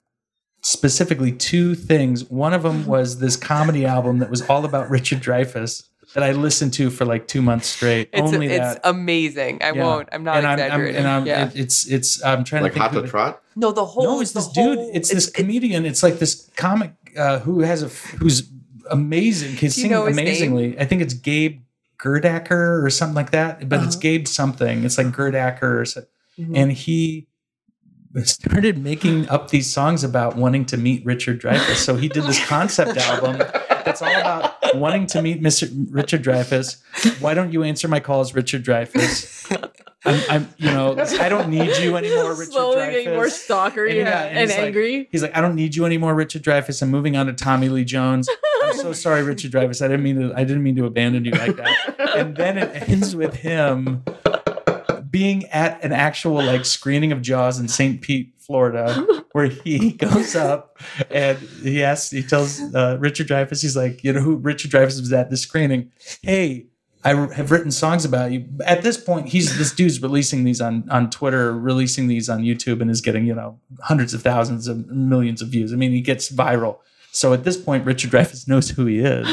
specifically 0.62 1.32
two 1.32 1.76
things. 1.76 2.24
One 2.30 2.54
of 2.54 2.64
them 2.64 2.86
was 2.86 3.20
this 3.20 3.36
comedy 3.36 3.86
album 3.86 4.20
that 4.20 4.30
was 4.30 4.42
all 4.50 4.66
about 4.66 4.90
Richard 4.90 5.20
Dreyfuss 5.20 5.89
that 6.16 6.24
I 6.24 6.32
listened 6.32 6.74
to 6.74 6.90
for 6.90 7.06
like 7.06 7.28
two 7.28 7.42
months 7.42 7.68
straight. 7.68 8.10
It's, 8.14 8.34
Only 8.34 8.48
it's 8.48 8.58
that. 8.76 8.82
amazing. 8.84 9.62
I 9.62 9.72
Yeah. 9.74 9.84
won't. 9.84 10.10
I'm 10.12 10.24
not 10.24 10.38
and 10.38 10.48
I'm, 10.48 10.54
I'm, 10.54 10.60
exaggerating. 10.66 10.96
and 10.98 11.08
I'm, 11.08 11.26
yeah. 11.28 11.46
it- 11.48 11.56
it's 11.56 11.86
it's 11.88 12.24
I'm 12.24 12.44
trying 12.44 12.64
Like 12.64 12.74
to 12.74 12.80
think 12.80 12.84
Hot 12.84 12.92
who 12.92 12.98
to 12.98 13.02
the- 13.04 13.08
Trot? 13.10 13.42
no, 13.56 13.72
the 13.72 13.86
whole. 13.86 14.04
no, 14.04 14.22
it's 14.22 14.32
the 14.32 14.40
this 14.40 14.50
dude. 14.50 14.78
whole- 14.78 14.92
It's 14.94 15.10
this 15.14 15.30
comedian. 15.30 15.86
It's 15.86 16.02
like 16.04 16.20
this 16.20 16.50
comic 16.56 16.94
uh, 17.18 17.40
who 17.40 17.62
has 17.62 17.84
a 17.84 17.90
who's 18.18 18.50
amazing. 18.90 19.56
Can 19.58 19.70
Do 19.70 19.82
you 19.82 19.88
know 19.90 20.06
his 20.06 20.16
name? 20.18 20.26
amazingly. 20.26 20.80
I 20.80 20.86
think 20.86 21.02
it's 21.02 21.14
Gabe 21.14 21.62
Gerdacker 22.02 22.84
or 22.84 22.90
something 22.90 23.16
like 23.16 23.32
that. 23.32 23.68
But 23.70 23.84
it's 23.84 23.96
Uh-huh. 23.96 24.02
Gabe 24.02 24.28
something. 24.28 24.84
It's 24.86 24.98
like 24.98 25.08
Gerdacker 25.08 25.80
or 25.82 25.86
so, 25.86 26.06
Mhm. 26.40 26.52
and 26.58 26.72
he 26.72 27.28
started 28.24 28.78
making 28.78 29.30
up 29.30 29.50
these 29.52 29.72
songs 29.72 30.04
about 30.04 30.36
wanting 30.36 30.66
to 30.66 30.78
meet 30.78 31.06
Richard 31.06 31.40
Dreyfuss. 31.42 31.76
So 31.76 31.96
he 31.96 32.08
did 32.10 32.24
this 32.24 32.44
concept 32.48 32.98
album 32.98 33.42
that's 33.90 34.02
all 34.02 34.10
about 34.16 34.76
wanting 34.76 35.06
to 35.08 35.22
meet 35.22 35.42
Mr. 35.42 35.70
Richard 35.92 36.24
Dreyfuss. 36.24 36.78
Why 37.22 37.34
don't 37.34 37.52
you 37.52 37.64
answer 37.64 37.88
my 37.88 38.00
calls, 38.00 38.34
Richard 38.36 38.64
Dreyfuss? 38.64 39.38
I'm, 40.06 40.22
I'm, 40.30 40.50
you 40.58 40.72
know, 40.72 40.98
I 41.20 41.28
don't 41.28 41.50
need 41.50 41.76
you 41.78 41.98
anymore, 41.98 42.32
Richard 42.34 42.54
Slowly 42.54 42.78
Dreyfuss. 42.78 42.92
getting 42.92 43.14
more 43.16 43.26
stalkery 43.26 43.90
And 43.90 43.98
yeah, 43.98 44.22
and 44.24 44.38
and 44.38 44.50
he's 44.50 44.58
like- 44.58 44.66
angry. 44.68 45.10
He's 45.12 45.22
like, 45.22 45.36
I 45.36 45.42
don't 45.42 45.56
need 45.56 45.76
you 45.76 45.86
anymore, 45.86 46.16
Richard 46.16 46.42
Dreyfuss. 46.44 46.82
I'm 46.82 46.90
moving 46.90 47.18
on 47.18 47.26
to 47.26 47.34
Tommy 47.34 47.68
Lee 47.68 47.84
Jones. 47.84 48.30
I'm 48.64 48.76
so 48.76 48.94
sorry, 48.94 49.24
Richard 49.24 49.52
Dreyfuss. 49.52 49.84
I 49.84 49.88
didn't 49.90 50.04
mean 50.04 50.20
to. 50.20 50.34
I 50.36 50.44
didn't 50.46 50.64
mean 50.64 50.76
to 50.78 50.86
abandon 50.86 51.26
you 51.26 51.32
like 51.32 51.56
that. 51.58 51.96
And 52.18 52.36
then 52.36 52.58
it 52.58 52.90
ends 52.90 53.16
with 53.16 53.36
him 53.36 54.04
being 55.10 55.46
at 55.46 55.84
an 55.84 55.92
actual 55.92 56.36
like 56.36 56.66
screening 56.66 57.12
of 57.12 57.22
Jaws 57.22 57.60
in 57.60 57.68
St. 57.68 58.02
Pete, 58.02 58.34
Florida, 58.40 59.06
where 59.32 59.48
he 59.48 59.92
goes 59.98 60.36
up 60.36 60.78
and 61.10 61.38
he 61.38 61.84
asks, 61.84 62.12
he 62.12 62.24
tells 62.24 62.62
uh, 62.74 62.98
Richard 63.00 63.28
Dreyfuss, 63.28 63.62
he's 63.62 63.76
like, 63.76 64.04
you 64.04 64.14
know 64.14 64.22
who 64.22 64.36
Richard 64.36 64.72
Dreyfuss 64.72 65.00
was 65.00 65.14
at 65.14 65.30
this 65.30 65.42
screening? 65.42 65.92
Hey. 66.22 66.68
I 67.02 67.12
have 67.12 67.50
written 67.50 67.72
songs 67.72 68.04
about 68.04 68.34
you. 68.34 68.46
At 68.66 68.82
this 68.82 68.98
point, 68.98 69.30
he's 69.30 69.58
this 69.58 69.74
dude's 69.74 70.02
releasing 70.02 70.44
these 70.44 70.60
on 70.60 70.86
on 70.90 71.10
Twitter, 71.10 71.58
releasing 71.58 72.08
these 72.08 72.28
on 72.28 72.42
YouTube, 72.42 72.82
and 72.82 72.92
is 72.92 73.00
getting 73.00 73.26
you 73.26 73.34
know 73.34 73.58
hundreds 73.84 74.14
of 74.14 74.22
thousands 74.22 74.68
of 74.68 74.86
millions 74.88 75.42
of 75.42 75.48
views. 75.48 75.72
I 75.72 75.78
mean, 75.78 75.92
he 75.92 76.02
gets 76.02 76.30
viral. 76.30 76.80
So 77.12 77.34
at 77.34 77.44
this 77.44 77.58
point, 77.58 77.86
Richard 77.86 78.12
Dreyfuss 78.12 78.48
knows 78.48 78.70
who 78.70 78.86
he 78.86 79.00
is. 79.00 79.28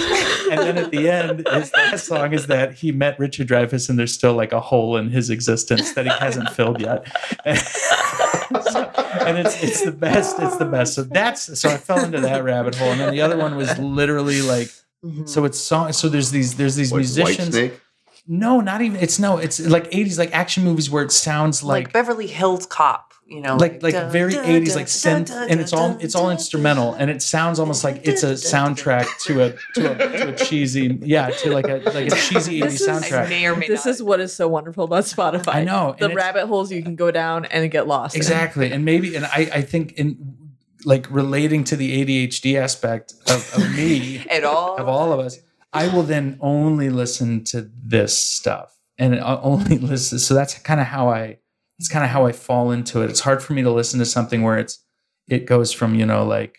And 0.50 0.60
then 0.60 0.78
at 0.78 0.90
the 0.90 1.08
end, 1.10 1.46
his 1.52 1.72
last 1.74 2.06
song 2.06 2.32
is 2.32 2.46
that 2.46 2.74
he 2.74 2.92
met 2.92 3.18
Richard 3.18 3.48
Dreyfuss, 3.48 3.88
and 3.88 3.98
there's 3.98 4.12
still 4.12 4.35
like 4.35 4.52
a 4.52 4.61
hole 4.61 4.96
in 4.96 5.11
his 5.11 5.30
existence 5.30 5.92
that 5.94 6.04
he 6.06 6.12
hasn't 6.18 6.50
filled 6.50 6.80
yet. 6.80 7.06
and 7.44 9.38
it's 9.38 9.62
it's 9.62 9.82
the 9.85 9.92
best. 9.92 10.38
It's 10.38 10.56
the 10.56 10.64
best. 10.64 10.94
So 10.94 11.02
that's 11.02 11.59
so 11.59 11.68
I 11.70 11.76
fell 11.76 12.04
into 12.04 12.20
that 12.20 12.44
rabbit 12.44 12.74
hole, 12.74 12.88
and 12.90 13.00
then 13.00 13.11
the 13.11 13.20
other 13.22 13.37
one 13.37 13.56
was 13.56 13.76
literally 13.78 14.42
like. 14.42 14.68
Mhm. 15.04 15.28
So 15.28 15.44
it's 15.44 15.59
song. 15.59 15.92
So 15.92 16.09
there's 16.09 16.30
these 16.30 16.56
there's 16.56 16.74
these 16.76 16.92
Like 16.92 16.98
musicians. 17.00 17.54
Whitesnake? 17.54 17.80
No, 18.26 18.61
not 18.61 18.80
even. 18.82 18.98
It's 19.00 19.18
no. 19.18 19.37
It's 19.38 19.61
like 19.61 19.88
80s, 19.90 20.18
like 20.18 20.35
action 20.35 20.64
movies 20.64 20.90
where 20.90 21.04
it 21.04 21.12
sounds 21.12 21.62
like, 21.62 21.87
like 21.87 21.92
Beverly 21.92 22.26
Hills 22.26 22.66
Cop. 22.66 23.12
You 23.28 23.40
know, 23.40 23.56
like 23.56 23.82
like 23.82 23.92
dun, 23.92 24.12
very 24.12 24.34
80s, 24.34 24.76
like 24.76 24.86
synth, 24.86 25.26
dun, 25.26 25.50
and 25.50 25.60
it's 25.60 25.72
all 25.72 25.96
it's 25.98 26.14
all 26.14 26.30
instrumental, 26.30 26.94
and 26.94 27.10
it 27.10 27.22
sounds 27.22 27.58
almost 27.58 27.82
like 27.82 28.06
it's 28.06 28.22
a 28.22 28.34
soundtrack 28.34 29.06
to 29.24 29.42
a 29.42 29.50
to 29.74 29.90
a, 29.92 30.18
to 30.18 30.28
a 30.28 30.36
cheesy 30.36 30.96
yeah 31.02 31.30
to 31.30 31.52
like 31.52 31.66
a 31.66 31.78
like 31.90 32.06
a 32.06 32.14
cheesy 32.16 32.60
80s 32.60 32.62
This 32.70 32.80
is- 32.82 32.88
I 32.88 32.92
soundtrack. 33.00 33.28
may 33.28 33.46
or 33.46 33.56
may 33.56 33.66
This 33.66 33.84
not. 33.84 33.90
is 33.94 34.02
what 34.02 34.20
is 34.20 34.32
so 34.32 34.46
wonderful 34.46 34.84
about 34.84 35.04
Spotify. 35.04 35.54
I 35.56 35.64
know, 35.64 35.96
the 35.98 36.10
rabbit 36.10 36.46
holes 36.46 36.70
you 36.70 36.84
can 36.84 36.94
go 36.94 37.10
down 37.10 37.46
and 37.46 37.68
get 37.68 37.88
lost. 37.88 38.14
in. 38.14 38.20
Exactly, 38.20 38.70
and 38.70 38.84
maybe 38.84 39.16
and 39.16 39.24
I 39.24 39.50
I 39.54 39.62
think 39.62 39.94
in 39.94 40.36
like 40.84 41.10
relating 41.10 41.64
to 41.64 41.74
the 41.74 42.04
ADHD 42.04 42.56
aspect 42.60 43.14
of, 43.28 43.52
of 43.56 43.74
me 43.76 44.24
at 44.30 44.44
all. 44.44 44.76
of 44.76 44.86
all 44.86 45.12
of 45.12 45.18
us, 45.18 45.40
I 45.72 45.88
will 45.88 46.04
then 46.04 46.38
only 46.40 46.90
listen 46.90 47.42
to 47.46 47.68
this 47.82 48.16
stuff 48.16 48.76
and 48.96 49.16
I 49.18 49.40
only 49.40 49.78
listen. 49.92 50.20
So 50.20 50.32
that's 50.34 50.54
kind 50.60 50.78
of 50.80 50.86
how 50.86 51.08
I, 51.08 51.38
it's 51.78 51.88
kind 51.88 52.04
of 52.04 52.10
how 52.10 52.26
I 52.26 52.32
fall 52.32 52.70
into 52.70 53.02
it. 53.02 53.10
It's 53.10 53.20
hard 53.20 53.42
for 53.42 53.52
me 53.52 53.62
to 53.62 53.70
listen 53.70 53.98
to 54.00 54.06
something 54.06 54.42
where 54.42 54.58
it's, 54.58 54.82
it 55.28 55.46
goes 55.46 55.72
from, 55.72 55.94
you 55.94 56.06
know, 56.06 56.24
like 56.24 56.58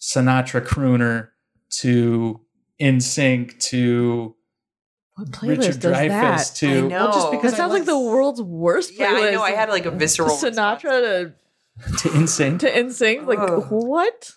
Sinatra 0.00 0.64
crooner 0.64 1.28
to 1.80 2.40
NSYNC 2.80 3.58
to 3.70 4.34
What 5.14 5.30
playlist 5.30 5.48
Richard 5.58 5.80
does 5.80 5.96
Dreyfuss 5.96 6.08
that? 6.08 6.56
to, 6.56 6.84
I 6.86 6.88
well, 6.88 7.12
just 7.12 7.30
because 7.30 7.50
That 7.52 7.56
sounds 7.56 7.72
I 7.72 7.78
like 7.78 7.86
the 7.86 7.98
world's 7.98 8.42
worst 8.42 8.92
playlist. 8.92 8.98
Yeah, 8.98 9.08
I 9.08 9.30
know. 9.32 9.42
I 9.42 9.50
had 9.52 9.68
like 9.68 9.86
a 9.86 9.90
visceral 9.90 10.28
Sinatra 10.36 11.00
to 11.00 11.32
to 11.98 12.08
NSYNC. 12.08 12.60
to 12.60 12.70
to 12.70 12.82
NSYNC. 12.82 13.26
Like 13.26 13.38
Ugh. 13.38 13.66
what? 13.70 14.32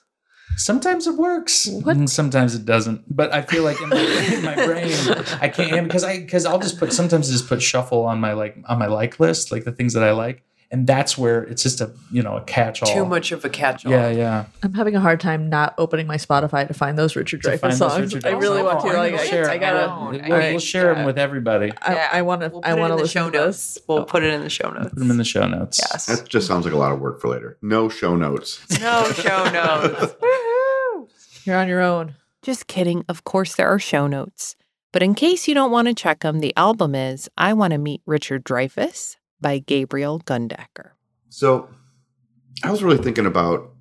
Sometimes 0.59 1.07
it 1.07 1.15
works, 1.15 1.67
What? 1.67 1.95
and 1.95 2.09
sometimes 2.09 2.53
it 2.53 2.65
doesn't. 2.65 3.03
But 3.15 3.33
I 3.33 3.41
feel 3.43 3.63
like 3.63 3.79
in 3.81 3.89
my, 3.89 3.97
in 3.99 4.43
my 4.43 4.55
brain, 4.55 4.93
I 5.41 5.47
can't 5.49 5.87
because 5.87 6.03
I 6.03 6.19
because 6.19 6.45
I'll 6.45 6.59
just 6.59 6.77
put 6.77 6.91
sometimes 6.93 7.29
I 7.29 7.31
just 7.31 7.47
put 7.47 7.61
shuffle 7.61 8.03
on 8.05 8.19
my 8.19 8.33
like 8.33 8.57
on 8.67 8.77
my 8.77 8.87
like 8.87 9.19
list, 9.19 9.51
like 9.51 9.63
the 9.63 9.71
things 9.71 9.93
that 9.93 10.03
I 10.03 10.11
like, 10.11 10.43
and 10.71 10.85
that's 10.85 11.17
where 11.17 11.43
it's 11.43 11.63
just 11.63 11.79
a 11.81 11.91
you 12.11 12.21
know 12.21 12.35
a 12.37 12.41
catch 12.41 12.83
all. 12.83 12.93
Too 12.93 13.05
much 13.05 13.31
of 13.31 13.43
a 13.45 13.49
catch-all. 13.49 13.91
Yeah, 13.91 14.09
yeah. 14.09 14.45
I'm 14.61 14.73
having 14.73 14.95
a 14.95 14.99
hard 14.99 15.19
time 15.21 15.49
not 15.49 15.73
opening 15.77 16.05
my 16.07 16.17
Spotify 16.17 16.67
to 16.67 16.73
find 16.73 16.97
those 16.97 17.15
Richard 17.15 17.41
To 17.43 17.49
Dreyfuss 17.51 17.73
songs. 17.75 18.13
Richard 18.13 18.25
I 18.27 18.37
really 18.37 18.61
want 18.61 18.81
to. 18.81 18.87
Oh, 18.87 18.89
I'm 18.91 19.11
Like, 19.13 19.13
I, 19.21 19.25
share 19.25 19.49
I 19.49 19.57
gotta. 19.57 19.87
We'll, 19.87 20.21
Alright, 20.21 20.51
we'll 20.51 20.59
share 20.59 20.93
them 20.93 21.05
with 21.05 21.17
everybody. 21.17 21.71
I, 21.81 21.93
Yeah. 21.93 22.09
I 22.11 22.21
want 22.21 22.41
to. 22.41 22.49
We'll 22.49 22.61
I 22.65 22.73
want 22.73 22.81
in 22.83 22.89
to 22.91 22.95
the 22.97 23.01
listen 23.03 23.21
show 23.23 23.29
to 23.31 23.37
notes. 23.37 23.73
this. 23.75 23.83
We'll 23.87 24.03
put 24.05 24.23
it 24.23 24.33
in 24.33 24.41
the 24.41 24.49
show 24.49 24.69
notes. 24.69 24.89
Put 24.89 24.99
them 24.99 25.09
in 25.11 25.17
the 25.17 25.23
show 25.23 25.47
notes. 25.47 25.79
Yes. 25.91 26.05
That 26.07 26.27
just 26.27 26.45
sounds 26.47 26.65
like 26.65 26.73
a 26.73 26.77
lot 26.77 26.91
of 26.91 26.99
work 26.99 27.19
for 27.21 27.29
later. 27.29 27.57
No 27.61 27.89
show 27.89 28.15
notes. 28.15 28.59
no 28.81 29.11
show 29.13 29.43
notes. 29.51 30.13
You're 31.49 31.57
on 31.57 31.67
your 31.67 31.81
own. 31.81 32.13
Just 32.43 32.67
kidding. 32.67 33.03
Of 33.09 33.23
course, 33.23 33.55
there 33.55 33.67
are 33.67 33.79
show 33.79 34.05
notes. 34.05 34.55
But 34.91 35.01
in 35.01 35.15
case 35.15 35.47
you 35.47 35.55
don't 35.55 35.71
want 35.71 35.87
to 35.87 35.95
check 35.95 36.19
them, 36.19 36.41
the 36.41 36.55
album 36.55 36.93
is 36.93 37.27
I 37.35 37.53
Want 37.53 37.71
to 37.73 37.79
Meet 37.79 38.03
Richard 38.05 38.43
Dreyfuss 38.45 39.15
by 39.41 39.57
Gabriel 39.57 40.19
Gundacker. 40.19 40.91
So 41.29 41.67
I 42.63 42.69
was 42.69 42.83
really 42.83 43.03
thinking 43.03 43.25
about 43.25 43.71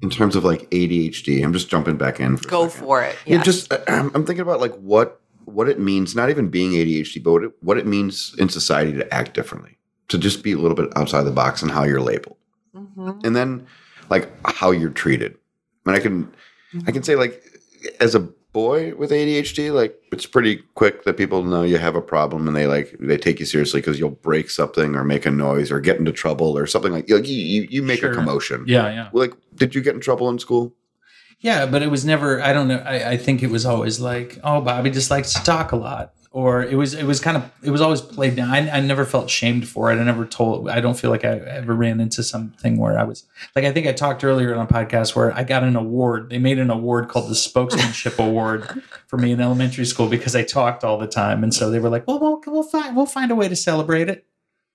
in 0.00 0.08
terms 0.08 0.36
of 0.36 0.44
like 0.44 0.70
ADHD. 0.70 1.44
I'm 1.44 1.52
just 1.52 1.68
jumping 1.68 1.98
back 1.98 2.18
in. 2.18 2.38
For 2.38 2.48
Go 2.48 2.66
second. 2.68 2.86
for 2.86 3.02
it. 3.02 3.14
Yeah, 3.26 3.36
Yes. 3.36 3.44
just 3.44 3.72
I'm 3.88 4.06
I'm 4.14 4.24
thinking 4.24 4.40
about 4.40 4.60
like 4.60 4.74
what 4.76 5.20
what 5.44 5.68
it 5.68 5.78
means, 5.78 6.14
not 6.16 6.30
even 6.30 6.48
being 6.48 6.72
ADHD, 6.72 7.22
but 7.22 7.32
what 7.32 7.44
it, 7.44 7.50
what 7.60 7.76
it 7.78 7.86
means 7.86 8.34
in 8.38 8.48
society 8.48 8.92
to 8.94 9.14
act 9.14 9.34
differently, 9.34 9.76
to 10.08 10.16
just 10.16 10.42
be 10.42 10.52
a 10.52 10.56
little 10.58 10.74
bit 10.74 10.88
outside 10.96 11.24
the 11.24 11.30
box 11.30 11.60
and 11.60 11.70
how 11.70 11.84
you're 11.84 12.00
labeled, 12.00 12.38
Mhm. 12.74 13.22
and 13.24 13.36
then 13.36 13.66
like 14.08 14.30
how 14.46 14.70
you're 14.70 14.88
treated. 14.90 15.36
I 15.86 15.90
mean, 15.90 16.00
I 16.00 16.02
can 16.02 16.32
I 16.86 16.92
can 16.92 17.02
say 17.02 17.16
like 17.16 17.42
as 18.00 18.14
a 18.14 18.20
boy 18.52 18.94
with 18.96 19.10
ADHD, 19.10 19.72
like 19.72 19.94
it's 20.12 20.26
pretty 20.26 20.56
quick 20.74 21.04
that 21.04 21.16
people 21.16 21.44
know 21.44 21.62
you 21.62 21.78
have 21.78 21.94
a 21.94 22.00
problem 22.00 22.48
and 22.48 22.56
they 22.56 22.66
like 22.66 22.96
they 22.98 23.16
take 23.16 23.40
you 23.40 23.46
seriously 23.46 23.80
because 23.80 23.98
you'll 23.98 24.10
break 24.10 24.50
something 24.50 24.94
or 24.96 25.04
make 25.04 25.26
a 25.26 25.30
noise 25.30 25.70
or 25.70 25.80
get 25.80 25.98
into 25.98 26.12
trouble 26.12 26.56
or 26.56 26.66
something 26.66 26.92
like, 26.92 27.08
like 27.10 27.26
you, 27.28 27.36
you 27.36 27.66
you 27.70 27.82
make 27.82 28.00
Sure. 28.00 28.12
a 28.12 28.14
commotion. 28.14 28.64
Yeah, 28.66 28.88
yeah. 28.90 29.08
Like, 29.12 29.32
did 29.54 29.74
you 29.74 29.80
get 29.82 29.94
in 29.94 30.00
trouble 30.00 30.28
in 30.30 30.38
school? 30.38 30.74
Yeah, 31.40 31.66
but 31.66 31.82
it 31.82 31.90
was 31.90 32.04
never. 32.04 32.42
I 32.42 32.52
don't 32.52 32.66
know. 32.68 32.78
I, 32.78 33.10
I 33.12 33.16
think 33.16 33.42
it 33.44 33.50
was 33.50 33.64
always 33.64 34.00
like, 34.00 34.38
oh, 34.42 34.60
Bobby 34.60 34.90
just 34.90 35.10
likes 35.10 35.34
to 35.34 35.42
talk 35.44 35.70
a 35.72 35.76
lot. 35.76 36.12
Or 36.30 36.62
it 36.62 36.74
was 36.74 36.92
it 36.94 37.04
was 37.04 37.20
kind 37.20 37.36
of 37.36 37.50
it 37.62 37.70
was 37.70 37.80
always 37.80 38.00
played 38.00 38.36
down. 38.36 38.50
I, 38.50 38.70
I 38.70 38.80
never 38.80 39.04
felt 39.04 39.30
shamed 39.30 39.66
for 39.66 39.90
it. 39.90 39.98
I 39.98 40.04
never 40.04 40.26
told. 40.26 40.68
I 40.68 40.80
don't 40.80 40.98
feel 40.98 41.10
like 41.10 41.24
I 41.24 41.38
ever 41.38 41.74
ran 41.74 42.00
into 42.00 42.22
something 42.22 42.76
where 42.76 42.98
I 42.98 43.04
was 43.04 43.24
like 43.56 43.64
I 43.64 43.72
think 43.72 43.86
I 43.86 43.92
talked 43.92 44.22
earlier 44.24 44.54
on 44.54 44.66
a 44.66 44.68
podcast 44.68 45.16
where 45.16 45.32
I 45.34 45.42
got 45.42 45.62
an 45.62 45.74
award. 45.74 46.30
They 46.30 46.38
made 46.38 46.58
an 46.58 46.70
award 46.70 47.08
called 47.08 47.30
the 47.30 47.34
Spokesmanship 47.34 48.18
Award 48.24 48.82
for 49.06 49.16
me 49.16 49.32
in 49.32 49.40
elementary 49.40 49.86
school 49.86 50.08
because 50.08 50.36
I 50.36 50.44
talked 50.44 50.84
all 50.84 50.98
the 50.98 51.06
time, 51.06 51.42
and 51.42 51.54
so 51.54 51.70
they 51.70 51.78
were 51.78 51.88
like, 51.88 52.06
"Well, 52.06 52.20
we'll 52.20 52.42
we'll 52.46 52.62
find 52.62 52.94
we'll 52.94 53.06
find 53.06 53.30
a 53.30 53.34
way 53.34 53.48
to 53.48 53.56
celebrate 53.56 54.08
it." 54.08 54.26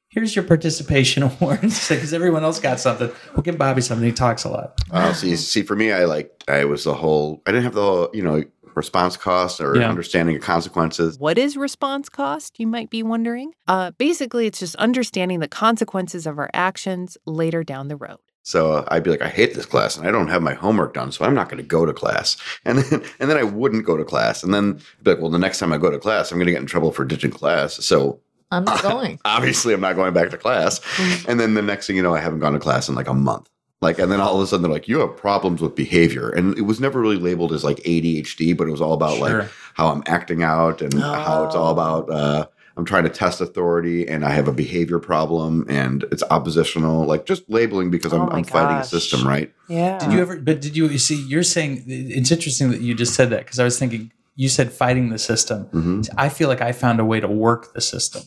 Here's 0.09 0.35
your 0.35 0.45
participation 0.45 1.23
award 1.41 1.61
because 1.61 2.13
everyone 2.13 2.43
else 2.43 2.59
got 2.59 2.79
something. 2.79 3.11
We'll 3.33 3.43
give 3.43 3.57
Bobby 3.57 3.81
something. 3.81 4.05
He 4.05 4.11
talks 4.11 4.43
a 4.43 4.49
lot. 4.49 4.79
Uh, 4.91 5.13
see, 5.13 5.35
see, 5.35 5.63
for 5.63 5.75
me, 5.75 5.91
I 5.91 6.05
like 6.05 6.43
I 6.47 6.65
was 6.65 6.83
the 6.83 6.95
whole. 6.95 7.43
I 7.45 7.51
didn't 7.51 7.63
have 7.65 7.73
the 7.73 7.81
whole, 7.81 8.09
you 8.11 8.23
know 8.23 8.43
response 8.75 9.17
cost 9.17 9.59
or 9.61 9.75
Yeah. 9.77 9.89
understanding 9.89 10.35
of 10.35 10.41
consequences. 10.41 11.17
What 11.19 11.37
is 11.37 11.55
response 11.57 12.09
cost, 12.09 12.59
you 12.59 12.67
might 12.67 12.89
be 12.89 13.03
wondering? 13.03 13.53
Uh, 13.67 13.91
basically, 13.97 14.45
it's 14.47 14.59
just 14.59 14.75
understanding 14.75 15.39
the 15.39 15.47
consequences 15.47 16.25
of 16.27 16.37
our 16.39 16.49
actions 16.53 17.17
later 17.25 17.63
down 17.63 17.87
the 17.87 17.95
road. 17.97 18.17
So 18.45 18.83
I'd 18.89 19.03
be 19.03 19.09
like, 19.09 19.21
I 19.21 19.29
hate 19.29 19.53
this 19.55 19.65
class, 19.65 19.95
and 19.97 20.05
I 20.05 20.11
don't 20.11 20.27
have 20.27 20.41
my 20.41 20.53
homework 20.53 20.93
done, 20.93 21.13
so 21.13 21.23
I'm 21.23 21.33
not 21.33 21.47
going 21.47 21.63
to 21.63 21.67
go 21.67 21.85
to 21.85 21.93
class. 21.93 22.35
And 22.65 22.79
then 22.79 23.01
and 23.19 23.29
then 23.29 23.37
I 23.37 23.43
wouldn't 23.43 23.85
go 23.85 23.95
to 23.95 24.03
class, 24.03 24.43
and 24.43 24.53
then 24.53 24.81
be 25.01 25.11
like, 25.11 25.21
well, 25.21 25.31
the 25.31 25.39
next 25.39 25.59
time 25.59 25.71
I 25.71 25.77
go 25.77 25.89
to 25.89 25.97
class, 25.99 26.31
I'm 26.31 26.37
going 26.39 26.47
to 26.47 26.51
get 26.51 26.59
in 26.61 26.67
trouble 26.67 26.91
for 26.91 27.05
ditching 27.05 27.31
class. 27.31 27.75
So 27.85 28.19
I'm 28.51 28.65
not 28.65 28.81
going. 28.91 29.19
obviously, 29.23 29.73
I'm 29.73 29.79
not 29.81 29.95
going 29.95 30.13
back 30.13 30.29
to 30.31 30.37
class. 30.37 30.81
And 31.27 31.39
then 31.39 31.53
the 31.53 31.61
next 31.61 31.87
thing 31.87 31.95
you 31.95 32.03
know, 32.03 32.13
I 32.13 32.19
haven't 32.19 32.39
gone 32.39 32.51
to 32.53 32.59
class 32.59 32.89
in 32.89 32.95
like 32.95 33.07
a 33.07 33.13
month. 33.13 33.47
Like, 33.83 33.99
and 33.99 34.11
then 34.11 34.19
all 34.19 34.35
of 34.35 34.41
a 34.41 34.47
sudden 34.47 34.63
they're 34.63 34.71
like, 34.71 34.87
you 34.87 34.99
have 34.99 35.15
problems 35.15 35.61
with 35.61 35.75
behavior. 35.75 36.29
And 36.29 36.57
it 36.57 36.63
was 36.63 36.79
never 36.79 36.99
really 36.99 37.17
labeled 37.17 37.51
as 37.53 37.63
like 37.63 37.77
ADHD, 37.77 38.57
but 38.57 38.67
it 38.67 38.71
was 38.71 38.81
all 38.81 38.93
about 38.93 39.17
Sure. 39.17 39.41
like 39.43 39.49
how 39.75 39.87
I'm 39.89 40.01
acting 40.07 40.41
out 40.41 40.81
and 40.81 40.93
how 40.99 41.43
it's 41.45 41.55
all 41.55 41.71
about, 41.71 42.09
uh, 42.09 42.47
I'm 42.75 42.85
trying 42.85 43.03
to 43.03 43.09
test 43.09 43.39
authority 43.39 44.07
and 44.07 44.25
I 44.25 44.31
have 44.31 44.47
a 44.47 44.51
behavior 44.51 44.97
problem 44.97 45.65
and 45.69 46.03
it's 46.11 46.23
oppositional, 46.31 47.05
like 47.05 47.27
just 47.27 47.43
labeling 47.47 47.91
because 47.91 48.13
I'm, 48.13 48.21
Oh 48.23 48.29
I'm 48.31 48.43
fighting 48.43 48.77
a 48.77 48.83
system, 48.83 49.27
right? 49.27 49.53
Yeah. 49.67 49.99
Did 49.99 50.11
you 50.13 50.19
ever? 50.21 50.39
But 50.39 50.59
did 50.61 50.75
you, 50.75 50.87
you 50.87 50.97
see? 50.97 51.21
You're 51.21 51.43
saying 51.43 51.83
it's 51.87 52.31
interesting 52.31 52.71
that 52.71 52.81
you 52.81 52.95
just 52.95 53.13
said 53.13 53.29
that 53.29 53.41
because 53.45 53.59
I 53.59 53.63
was 53.63 53.77
thinking 53.77 54.11
you 54.35 54.49
said 54.49 54.71
fighting 54.71 55.09
the 55.09 55.19
system. 55.19 55.65
hmm 55.65 56.01
I 56.17 56.29
feel 56.29 56.47
like 56.47 56.61
I 56.61 56.71
found 56.71 56.99
a 56.99 57.05
way 57.05 57.19
to 57.19 57.27
work 57.27 57.73
the 57.75 57.81
system. 57.81 58.23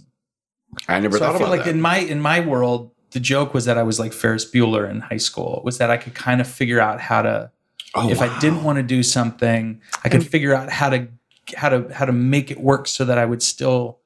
I 0.86 1.00
never 1.00 1.18
so 1.18 1.24
thought 1.24 1.34
I 1.34 1.38
feel 1.38 1.46
about 1.48 1.56
like 1.56 1.64
that. 1.64 1.74
in 1.74 1.80
my 1.80 1.98
in 1.98 2.20
my 2.20 2.38
world, 2.38 2.92
the 3.16 3.20
joke 3.20 3.54
was 3.54 3.64
that 3.64 3.78
I 3.78 3.82
was 3.82 3.98
like 3.98 4.12
Ferris 4.12 4.44
Bueller 4.44 4.86
in 4.90 5.00
high 5.00 5.16
school. 5.16 5.62
Was 5.64 5.78
that 5.78 5.90
I 5.90 5.96
could 5.96 6.14
kind 6.14 6.38
of 6.38 6.46
figure 6.46 6.80
out 6.80 7.00
how 7.00 7.22
to 7.22 7.50
oh, 7.94 8.10
if 8.10 8.20
I 8.20 8.38
didn't 8.40 8.62
want 8.62 8.76
to 8.76 8.82
do 8.82 9.02
something, 9.02 9.80
I 10.04 10.10
could 10.10 10.26
figure 10.26 10.54
out 10.54 10.68
how 10.68 10.90
to 10.90 11.08
how 11.56 11.70
to 11.70 11.88
how 11.94 12.04
to 12.04 12.12
make 12.12 12.50
it 12.50 12.60
work 12.60 12.86
so 12.86 13.06
that 13.06 13.16
I 13.16 13.24
would 13.24 13.42
still 13.42 14.00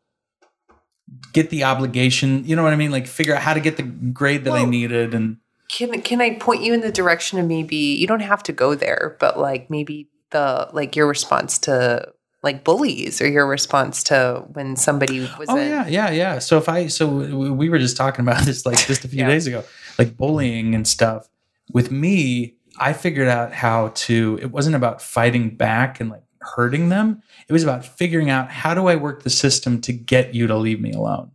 get 1.32 1.50
the 1.50 1.64
obligation. 1.64 2.44
You 2.46 2.54
know 2.54 2.62
what 2.62 2.72
I 2.72 2.76
mean? 2.76 2.92
Like 2.92 3.08
figure 3.08 3.34
out 3.34 3.42
how 3.42 3.52
to 3.52 3.58
get 3.58 3.76
the 3.76 3.82
grade 3.82 4.44
that 4.44 4.52
I 4.52 4.64
needed 4.64 5.12
and 5.12 5.38
Can 5.68 6.00
can 6.02 6.20
I 6.20 6.36
point 6.36 6.62
you 6.62 6.72
in 6.72 6.80
the 6.80 6.92
direction 6.92 7.40
of 7.40 7.48
maybe 7.48 7.74
you 7.74 8.06
don't 8.06 8.20
have 8.20 8.44
to 8.44 8.52
go 8.52 8.76
there, 8.76 9.16
but 9.18 9.40
like 9.40 9.70
maybe 9.70 10.08
the 10.30 10.70
like 10.72 10.94
your 10.94 11.08
response 11.08 11.58
to 11.66 12.12
like 12.42 12.64
bullies 12.64 13.20
or 13.20 13.28
your 13.28 13.46
response 13.46 14.02
to 14.04 14.44
when 14.52 14.76
somebody 14.76 15.20
was 15.38 15.48
Oh 15.48 15.56
in, 15.56 15.68
yeah, 15.68 15.86
yeah, 15.86 16.10
yeah. 16.10 16.38
So 16.38 16.56
if 16.58 16.68
I 16.68 16.86
so 16.86 17.06
we 17.08 17.50
we 17.50 17.68
were 17.68 17.78
just 17.78 17.96
talking 17.96 18.22
about 18.26 18.42
this 18.44 18.64
like 18.66 18.78
just 18.86 19.04
a 19.04 19.08
few 19.08 19.20
Yeah. 19.20 19.28
days 19.28 19.46
ago, 19.46 19.64
like 19.98 20.16
bullying 20.16 20.74
and 20.74 20.86
stuff. 20.86 21.28
With 21.72 21.90
me, 21.90 22.54
I 22.78 22.92
figured 22.94 23.28
out 23.28 23.52
how 23.52 23.88
to. 23.94 24.38
It 24.40 24.50
wasn't 24.50 24.74
about 24.76 25.00
fighting 25.02 25.54
back 25.56 26.00
and 26.00 26.10
like 26.10 26.22
hurting 26.40 26.88
them. 26.88 27.22
It 27.48 27.52
was 27.52 27.62
about 27.62 27.84
figuring 27.84 28.30
out 28.30 28.50
how 28.50 28.72
do 28.74 28.86
I 28.86 28.96
work 28.96 29.22
the 29.22 29.30
system 29.30 29.80
to 29.82 29.92
get 29.92 30.34
you 30.34 30.46
to 30.46 30.56
leave 30.56 30.80
me 30.80 30.92
alone. 30.92 31.30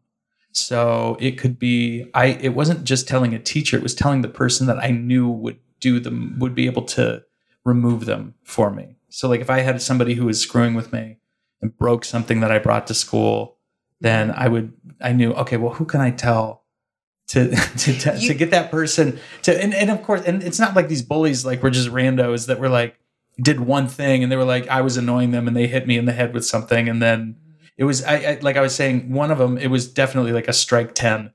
So 0.51 1.17
it 1.19 1.37
could 1.37 1.59
be 1.59 2.09
I. 2.13 2.27
It 2.27 2.55
wasn't 2.55 2.83
just 2.83 3.07
telling 3.07 3.33
a 3.33 3.39
teacher. 3.39 3.77
It 3.77 3.83
was 3.83 3.93
telling 3.95 4.21
the 4.21 4.27
person 4.29 4.67
that 4.67 4.79
I 4.79 4.89
knew 4.91 5.29
would 5.29 5.59
do 5.79 5.99
them 5.99 6.35
would 6.39 6.55
be 6.55 6.65
able 6.65 6.83
to 6.83 7.23
remove 7.63 8.05
them 8.05 8.33
for 8.43 8.71
me. 8.71 8.94
So 9.09 9.27
like 9.29 9.41
if 9.41 9.49
I 9.49 9.59
had 9.59 9.81
somebody 9.81 10.13
who 10.15 10.25
was 10.25 10.39
screwing 10.39 10.73
with 10.73 10.91
me 10.93 11.17
and 11.61 11.77
broke 11.77 12.03
something 12.05 12.39
that 12.41 12.51
I 12.51 12.59
brought 12.59 12.87
to 12.87 12.93
school, 12.93 13.57
then 14.01 14.31
I 14.31 14.47
would 14.47 14.73
I 15.01 15.13
knew 15.13 15.31
okay, 15.33 15.57
well 15.57 15.73
who 15.73 15.85
can 15.85 16.01
I 16.01 16.11
tell 16.11 16.63
to 17.29 17.49
to 17.77 17.99
to, 17.99 18.17
You- 18.19 18.27
to 18.29 18.33
get 18.33 18.51
that 18.51 18.71
person 18.71 19.19
to 19.43 19.61
and, 19.63 19.73
and 19.73 19.89
of 19.89 20.03
course 20.03 20.21
and 20.25 20.43
it's 20.43 20.59
not 20.59 20.75
like 20.75 20.87
these 20.89 21.01
bullies 21.01 21.45
like 21.45 21.63
were 21.63 21.71
just 21.71 21.89
randos 21.89 22.47
that 22.47 22.59
were 22.59 22.69
like 22.69 22.99
did 23.41 23.59
one 23.61 23.87
thing 23.87 24.21
and 24.23 24.31
they 24.31 24.35
were 24.37 24.45
like 24.45 24.67
I 24.67 24.81
was 24.81 24.95
annoying 24.97 25.31
them 25.31 25.47
and 25.47 25.55
they 25.57 25.67
hit 25.67 25.87
me 25.87 25.97
in 25.97 26.05
the 26.05 26.13
head 26.13 26.33
with 26.33 26.45
something 26.45 26.87
and 26.87 27.01
then 27.01 27.35
it 27.77 27.83
was 27.83 28.03
I, 28.03 28.15
I 28.15 28.39
like 28.41 28.57
I 28.57 28.61
was 28.61 28.75
saying 28.75 29.11
one 29.11 29.31
of 29.31 29.37
them 29.39 29.57
it 29.57 29.67
was 29.67 29.91
definitely 29.91 30.31
like 30.33 30.47
a 30.47 30.53
strike 30.53 30.93
10 30.95 31.31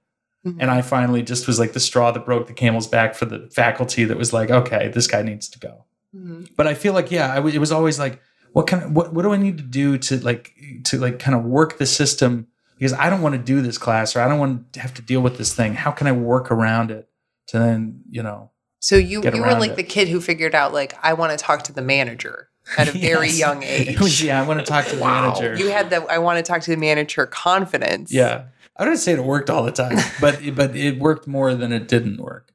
Mhm. 0.46 0.56
and 0.59 0.70
I 0.70 0.80
finally 0.80 1.22
just 1.22 1.46
was 1.46 1.59
like 1.59 1.74
the 1.74 1.80
straw 1.80 2.12
that 2.12 2.24
broke 2.24 2.46
the 2.46 2.54
camel's 2.54 2.87
back 2.87 3.14
for 3.14 3.26
the 3.26 3.50
faculty 3.52 4.04
that 4.04 4.16
was 4.16 4.33
like 4.33 4.50
okay 4.50 4.88
this 4.88 5.06
guy 5.06 5.20
needs 5.22 5.48
to 5.50 5.59
go 5.59 5.85
Mhm. 6.14 6.48
but 6.56 6.66
I 6.66 6.74
feel 6.74 6.92
like 6.92 7.10
yeah, 7.10 7.34
w- 7.36 7.54
it 7.54 7.58
was 7.58 7.70
always 7.72 7.98
like, 7.98 8.20
what 8.52 8.66
kind 8.66 8.82
of 8.82 8.92
what 8.92 9.12
what 9.14 9.22
do 9.22 9.32
I 9.32 9.36
need 9.36 9.58
to 9.58 9.64
do 9.64 9.96
to 9.98 10.18
like 10.24 10.52
to 10.84 10.98
like 10.98 11.18
kind 11.18 11.36
of 11.36 11.44
work 11.44 11.78
the 11.78 11.86
system 11.86 12.48
because 12.78 12.92
I 12.94 13.08
don't 13.10 13.22
want 13.22 13.34
to 13.36 13.40
do 13.40 13.60
this 13.62 13.78
class 13.78 14.16
or 14.16 14.20
I 14.20 14.28
don't 14.28 14.38
want 14.40 14.72
to 14.72 14.80
have 14.80 14.92
to 14.94 15.02
deal 15.02 15.20
with 15.20 15.38
this 15.38 15.54
thing. 15.54 15.74
How 15.74 15.90
can 15.92 16.06
I 16.06 16.12
work 16.12 16.50
around 16.50 16.90
it 16.90 17.08
to 17.48 17.58
then 17.58 18.02
you 18.10 18.22
know? 18.22 18.50
So 18.80 18.96
you 18.96 19.22
you 19.22 19.42
were 19.42 19.52
like 19.54 19.72
it. 19.72 19.76
the 19.76 19.82
kid 19.84 20.08
who 20.08 20.20
figured 20.20 20.54
out 20.54 20.72
like 20.72 20.94
I 21.02 21.12
want 21.12 21.30
to 21.30 21.36
talk 21.38 21.62
to 21.64 21.72
the 21.72 21.82
manager 21.82 22.48
at 22.76 22.88
a 22.88 22.92
very 22.98 23.28
Yes. 23.28 23.38
young 23.38 23.62
It 23.64 24.00
was, 24.00 24.20
age. 24.20 24.24
yeah, 24.24 24.42
I 24.42 24.46
want 24.46 24.58
to 24.58 24.66
talk 24.66 24.86
to 24.86 24.96
the 24.96 25.02
Wow. 25.02 25.22
manager. 25.28 25.56
You 25.56 25.70
had 25.70 25.90
the 25.90 26.02
I 26.10 26.18
want 26.18 26.44
to 26.44 26.52
talk 26.52 26.62
to 26.62 26.70
the 26.72 26.76
manager 26.76 27.26
confidence. 27.26 28.10
yeah, 28.12 28.46
I 28.76 28.82
wouldn't 28.82 28.98
say 29.00 29.12
it 29.12 29.22
worked 29.22 29.48
all 29.50 29.62
the 29.62 29.70
time, 29.72 29.96
but 30.20 30.40
but 30.56 30.74
it 30.74 30.98
worked 30.98 31.28
more 31.28 31.54
than 31.54 31.72
it 31.72 31.86
didn't 31.86 32.16
work. 32.20 32.50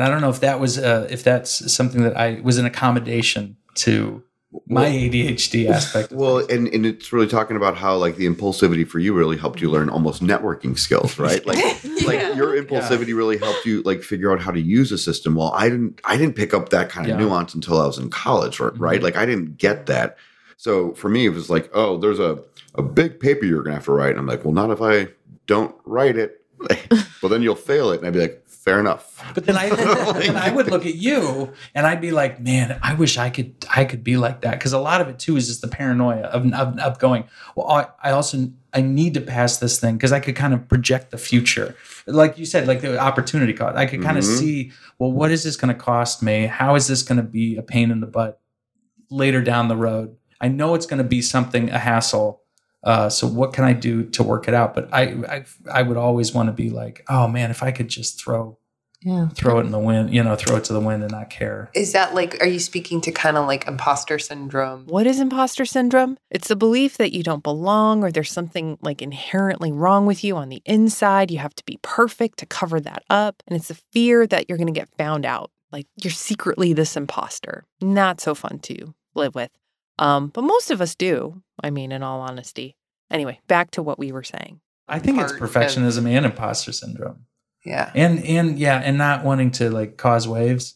And 0.00 0.08
I 0.08 0.10
don't 0.10 0.22
know 0.22 0.30
if 0.30 0.40
that 0.40 0.58
was 0.58 0.78
uh, 0.78 1.06
if 1.10 1.22
that's 1.22 1.70
something 1.70 2.02
that 2.04 2.16
I 2.16 2.40
was 2.42 2.56
an 2.56 2.64
accommodation 2.64 3.58
to 3.74 4.22
my 4.66 4.86
ADHD 4.86 5.68
aspect. 5.76 6.10
of 6.10 6.16
Well, 6.18 6.38
things. 6.38 6.52
and, 6.52 6.68
and 6.68 6.86
it's 6.86 7.12
really 7.12 7.26
talking 7.26 7.54
about 7.58 7.76
how 7.76 7.96
like 7.96 8.16
the 8.16 8.26
impulsivity 8.26 8.88
for 8.88 8.98
you 8.98 9.12
really 9.12 9.36
helped 9.36 9.60
you 9.60 9.70
learn 9.70 9.90
almost 9.90 10.22
networking 10.22 10.78
skills, 10.78 11.18
right? 11.26 11.44
Like 11.44 11.58
like 12.06 12.34
your 12.34 12.60
impulsivity 12.60 13.14
really 13.14 13.36
helped 13.36 13.66
you 13.66 13.82
like 13.82 14.02
figure 14.02 14.32
out 14.32 14.40
how 14.40 14.52
to 14.52 14.60
use 14.60 14.90
a 14.90 14.96
system. 14.96 15.34
Well, 15.34 15.52
I 15.54 15.68
didn't 15.68 16.00
I 16.04 16.16
didn't 16.16 16.34
pick 16.34 16.54
up 16.54 16.70
that 16.70 16.88
kind 16.88 17.06
of 17.06 17.10
Yeah. 17.10 17.22
nuance 17.22 17.54
until 17.54 17.78
I 17.78 17.86
was 17.86 17.98
in 17.98 18.08
college, 18.08 18.58
right? 18.58 18.72
right? 18.78 19.00
Mhm. 19.00 19.04
Like 19.04 19.16
I 19.16 19.26
didn't 19.26 19.58
get 19.58 19.84
that. 19.86 20.16
So 20.56 20.94
for 20.94 21.10
me, 21.10 21.26
it 21.26 21.30
was 21.34 21.50
like, 21.50 21.68
oh, 21.74 21.98
there's 21.98 22.18
a 22.20 22.38
a 22.74 22.82
big 22.82 23.20
paper 23.20 23.44
you're 23.44 23.62
gonna 23.62 23.76
have 23.76 23.84
to 23.84 23.92
write. 23.92 24.10
And 24.12 24.18
I'm 24.20 24.26
like, 24.26 24.46
well, 24.46 24.54
not 24.54 24.70
if 24.70 24.80
I 24.80 25.08
don't 25.46 25.74
write 25.84 26.16
it. 26.16 26.38
well, 27.22 27.28
then 27.30 27.42
you'll 27.42 27.54
fail 27.54 27.90
it. 27.90 27.98
And 27.98 28.06
I'd 28.06 28.12
be 28.14 28.20
like, 28.20 28.42
fair 28.70 28.80
enough. 28.80 29.32
But 29.34 29.46
then 29.46 29.56
I 29.56 29.68
then 30.24 30.36
I 30.36 30.50
would 30.50 30.68
look 30.70 30.86
at 30.86 30.94
you 30.94 31.52
and 31.74 31.86
I'd 31.86 32.00
be 32.00 32.10
like, 32.10 32.40
man, 32.40 32.78
I 32.82 32.94
wish 32.94 33.18
I 33.18 33.30
could 33.30 33.54
I 33.74 33.84
could 33.84 34.02
be 34.04 34.16
like 34.16 34.40
that 34.42 34.52
because 34.52 34.72
a 34.72 34.78
lot 34.78 35.00
of 35.00 35.08
it 35.08 35.18
too 35.18 35.36
is 35.36 35.48
just 35.48 35.60
the 35.60 35.68
paranoia 35.68 36.22
of 36.36 36.50
of, 36.52 36.78
of 36.78 36.98
going. 36.98 37.24
Well, 37.56 37.68
I, 37.68 37.86
I 38.02 38.10
also 38.12 38.50
I 38.72 38.80
need 38.82 39.14
to 39.14 39.20
pass 39.20 39.56
this 39.58 39.80
thing 39.80 39.96
because 39.96 40.12
I 40.12 40.20
could 40.20 40.36
kind 40.36 40.54
of 40.54 40.68
project 40.68 41.10
the 41.10 41.18
future, 41.18 41.74
like 42.06 42.38
you 42.38 42.46
said, 42.46 42.68
like 42.68 42.80
the 42.80 42.98
opportunity 42.98 43.52
cost. 43.52 43.76
I 43.76 43.86
could 43.86 44.00
kind 44.02 44.16
of 44.16 44.22
Mhm. 44.24 44.38
see, 44.38 44.72
well, 45.00 45.10
what 45.10 45.32
is 45.32 45.42
this 45.42 45.56
going 45.56 45.74
to 45.74 45.80
cost 45.80 46.22
me? 46.22 46.46
How 46.46 46.76
is 46.76 46.86
this 46.86 47.02
going 47.02 47.16
to 47.18 47.24
be 47.24 47.56
a 47.56 47.62
pain 47.62 47.90
in 47.90 47.98
the 48.00 48.06
butt 48.06 48.40
later 49.10 49.42
down 49.42 49.66
the 49.66 49.76
road? 49.76 50.16
I 50.40 50.46
know 50.48 50.74
it's 50.76 50.86
going 50.86 50.98
to 51.02 51.08
be 51.08 51.20
something 51.20 51.68
a 51.70 51.78
hassle. 51.78 52.42
Uh, 52.84 53.08
so 53.10 53.26
what 53.26 53.52
can 53.52 53.64
I 53.64 53.72
do 53.74 54.04
to 54.10 54.22
work 54.22 54.46
it 54.48 54.54
out? 54.54 54.72
But 54.72 54.88
I, 54.92 55.02
I, 55.28 55.44
I 55.70 55.82
would 55.82 55.96
always 55.98 56.32
want 56.32 56.46
to 56.48 56.52
be 56.52 56.70
like, 56.70 57.04
oh 57.08 57.26
man, 57.28 57.50
if 57.50 57.62
I 57.64 57.72
could 57.72 57.88
just 57.88 58.22
throw 58.22 58.56
Yeah. 59.02 59.28
throw 59.28 59.58
it 59.58 59.64
in 59.64 59.70
the 59.70 59.78
wind, 59.78 60.12
you 60.12 60.22
know, 60.22 60.36
throw 60.36 60.56
it 60.56 60.64
to 60.64 60.72
the 60.74 60.80
wind 60.80 61.02
and 61.02 61.10
not 61.12 61.30
care. 61.30 61.70
Is 61.74 61.92
that 61.92 62.14
like 62.14 62.36
are 62.42 62.46
you 62.46 62.58
speaking 62.58 63.00
to 63.02 63.10
kind 63.12 63.36
of 63.38 63.46
like 63.46 63.66
imposter 63.66 64.18
syndrome? 64.18 64.84
What 64.86 65.06
is 65.06 65.20
imposter 65.20 65.64
syndrome? 65.64 66.18
It's 66.30 66.48
the 66.48 66.56
belief 66.56 66.98
that 66.98 67.12
you 67.12 67.22
don't 67.22 67.42
belong 67.42 68.04
or 68.04 68.12
there's 68.12 68.30
something 68.30 68.76
like 68.82 69.00
inherently 69.00 69.72
wrong 69.72 70.04
with 70.04 70.22
you 70.22 70.36
on 70.36 70.50
the 70.50 70.60
inside. 70.66 71.30
You 71.30 71.38
have 71.38 71.54
to 71.54 71.64
be 71.64 71.78
perfect 71.80 72.38
to 72.40 72.46
cover 72.46 72.78
that 72.80 73.02
up. 73.08 73.42
And 73.46 73.56
it's 73.56 73.68
the 73.68 73.80
fear 73.92 74.26
that 74.26 74.48
you're 74.48 74.58
going 74.58 74.72
to 74.72 74.78
get 74.78 74.90
found 74.98 75.24
out. 75.24 75.50
Like 75.72 75.86
you're 76.02 76.10
secretly 76.10 76.72
this 76.74 76.94
imposter. 76.96 77.64
Not 77.80 78.20
so 78.20 78.34
fun 78.34 78.58
to 78.64 78.94
live 79.14 79.34
with. 79.34 79.50
Um, 79.98 80.28
but 80.28 80.42
most 80.42 80.70
of 80.70 80.80
us 80.82 80.94
do. 80.94 81.42
I 81.62 81.70
mean, 81.70 81.90
in 81.92 82.02
all 82.02 82.20
honesty. 82.20 82.76
Anyway, 83.10 83.40
back 83.48 83.70
to 83.72 83.82
what 83.82 83.98
we 83.98 84.12
were 84.12 84.22
saying. 84.22 84.60
I 84.88 84.98
think 84.98 85.18
it's 85.20 85.32
Part 85.32 85.42
of- 85.42 85.50
perfectionism 85.50 86.06
and 86.08 86.26
imposter 86.26 86.72
syndrome. 86.72 87.26
Yeah. 87.64 87.90
And 87.94 88.24
and 88.24 88.58
yeah, 88.58 88.78
and 88.78 88.96
not 88.98 89.24
wanting 89.24 89.50
to 89.52 89.70
like 89.70 89.96
cause 89.96 90.26
waves. 90.26 90.74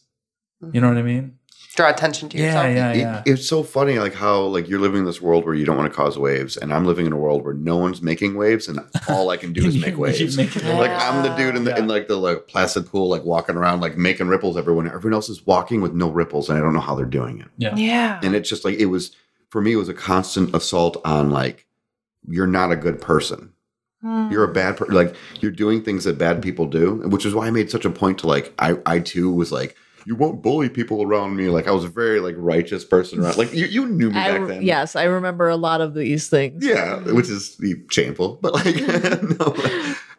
You 0.71 0.81
know 0.81 0.87
mm-hmm. 0.87 0.95
what 0.95 0.99
I 0.99 1.03
mean? 1.03 1.39
Draw 1.75 1.89
attention 1.89 2.29
to 2.29 2.37
Yeah, 2.37 2.45
yourself. 2.45 2.75
yeah, 2.75 2.91
It- 2.93 2.97
yeah. 2.99 3.23
it's 3.25 3.47
so 3.47 3.61
funny, 3.61 3.99
like 3.99 4.13
how 4.13 4.43
like 4.43 4.69
you're 4.69 4.79
living 4.79 4.99
in 4.99 5.05
this 5.05 5.21
world 5.21 5.43
where 5.45 5.53
you 5.53 5.65
don't 5.65 5.75
want 5.75 5.91
to 5.91 5.95
cause 5.95 6.17
waves, 6.17 6.55
and 6.55 6.73
I'm 6.73 6.85
living 6.85 7.05
in 7.05 7.11
a 7.11 7.17
world 7.17 7.43
where 7.43 7.53
no 7.53 7.75
one's 7.75 8.01
making 8.01 8.35
waves, 8.35 8.69
and 8.69 8.79
all 9.09 9.29
I 9.29 9.35
can 9.37 9.51
do 9.51 9.65
is 9.67 9.77
make 9.77 9.97
waves. 9.97 10.37
make 10.37 10.55
Yeah. 10.55 10.77
Like 10.77 10.91
I'm 10.91 11.21
the 11.21 11.35
dude 11.35 11.55
in 11.57 11.65
the 11.65 11.77
in 11.77 11.87
like 11.87 12.07
the 12.07 12.15
like 12.15 12.47
placid 12.47 12.87
pool, 12.87 13.09
like 13.09 13.25
walking 13.25 13.57
around, 13.57 13.81
like 13.81 13.97
making 13.97 14.27
ripples. 14.27 14.55
Everyone, 14.55 14.87
everyone 14.87 15.13
else 15.13 15.27
is 15.27 15.45
walking 15.45 15.81
with 15.81 15.93
no 15.93 16.09
ripples, 16.09 16.49
and 16.49 16.57
I 16.57 16.61
don't 16.61 16.73
know 16.73 16.79
how 16.79 16.95
they're 16.95 17.05
doing 17.05 17.39
it. 17.39 17.47
Yeah. 17.57 17.75
Yeah. 17.75 18.19
And 18.23 18.35
it's 18.35 18.47
just 18.47 18.63
like 18.63 18.75
it 18.79 18.85
was 18.85 19.13
for 19.49 19.59
me. 19.61 19.73
It 19.73 19.77
was 19.77 19.89
a 19.89 19.93
constant 19.93 20.55
assault 20.55 21.01
on 21.03 21.29
like 21.29 21.67
you're 22.25 22.47
not 22.47 22.71
a 22.71 22.77
good 22.77 23.01
person. 23.01 23.51
You're 24.31 24.43
a 24.43 24.53
bad 24.53 24.77
person. 24.77 24.93
Like 24.93 25.15
you're 25.41 25.51
doing 25.51 25.83
things 25.83 26.03
that 26.03 26.17
bad 26.17 26.41
people 26.41 26.65
do, 26.67 26.95
which 27.07 27.25
is 27.25 27.33
why 27.33 27.47
I 27.47 27.51
made 27.51 27.71
such 27.71 27.85
a 27.85 27.89
point 27.89 28.19
to 28.19 28.27
like 28.27 28.53
I 28.59 28.77
I 28.85 28.99
too 28.99 29.31
was 29.31 29.51
like 29.51 29.75
you 30.07 30.15
won't 30.15 30.43
bully 30.43 30.69
people 30.69 31.01
around 31.01 31.35
me. 31.35 31.49
Like 31.49 31.67
I 31.67 31.71
was 31.71 31.83
a 31.83 31.87
very 31.89 32.19
like 32.19 32.35
righteous 32.37 32.85
person 32.85 33.19
around. 33.19 33.37
Like 33.37 33.53
you 33.53 33.65
you 33.65 33.87
knew 33.87 34.11
me 34.11 34.19
I, 34.19 34.37
back 34.37 34.47
then. 34.47 34.61
yes, 34.61 34.95
I 34.95 35.05
remember 35.05 35.49
a 35.49 35.55
lot 35.55 35.81
of 35.81 35.95
these 35.95 36.27
things. 36.29 36.63
Yeah, 36.63 36.97
which 36.99 37.27
is 37.29 37.59
shameful, 37.89 38.37
but 38.41 38.53
like, 38.53 38.75
no, 39.39 39.55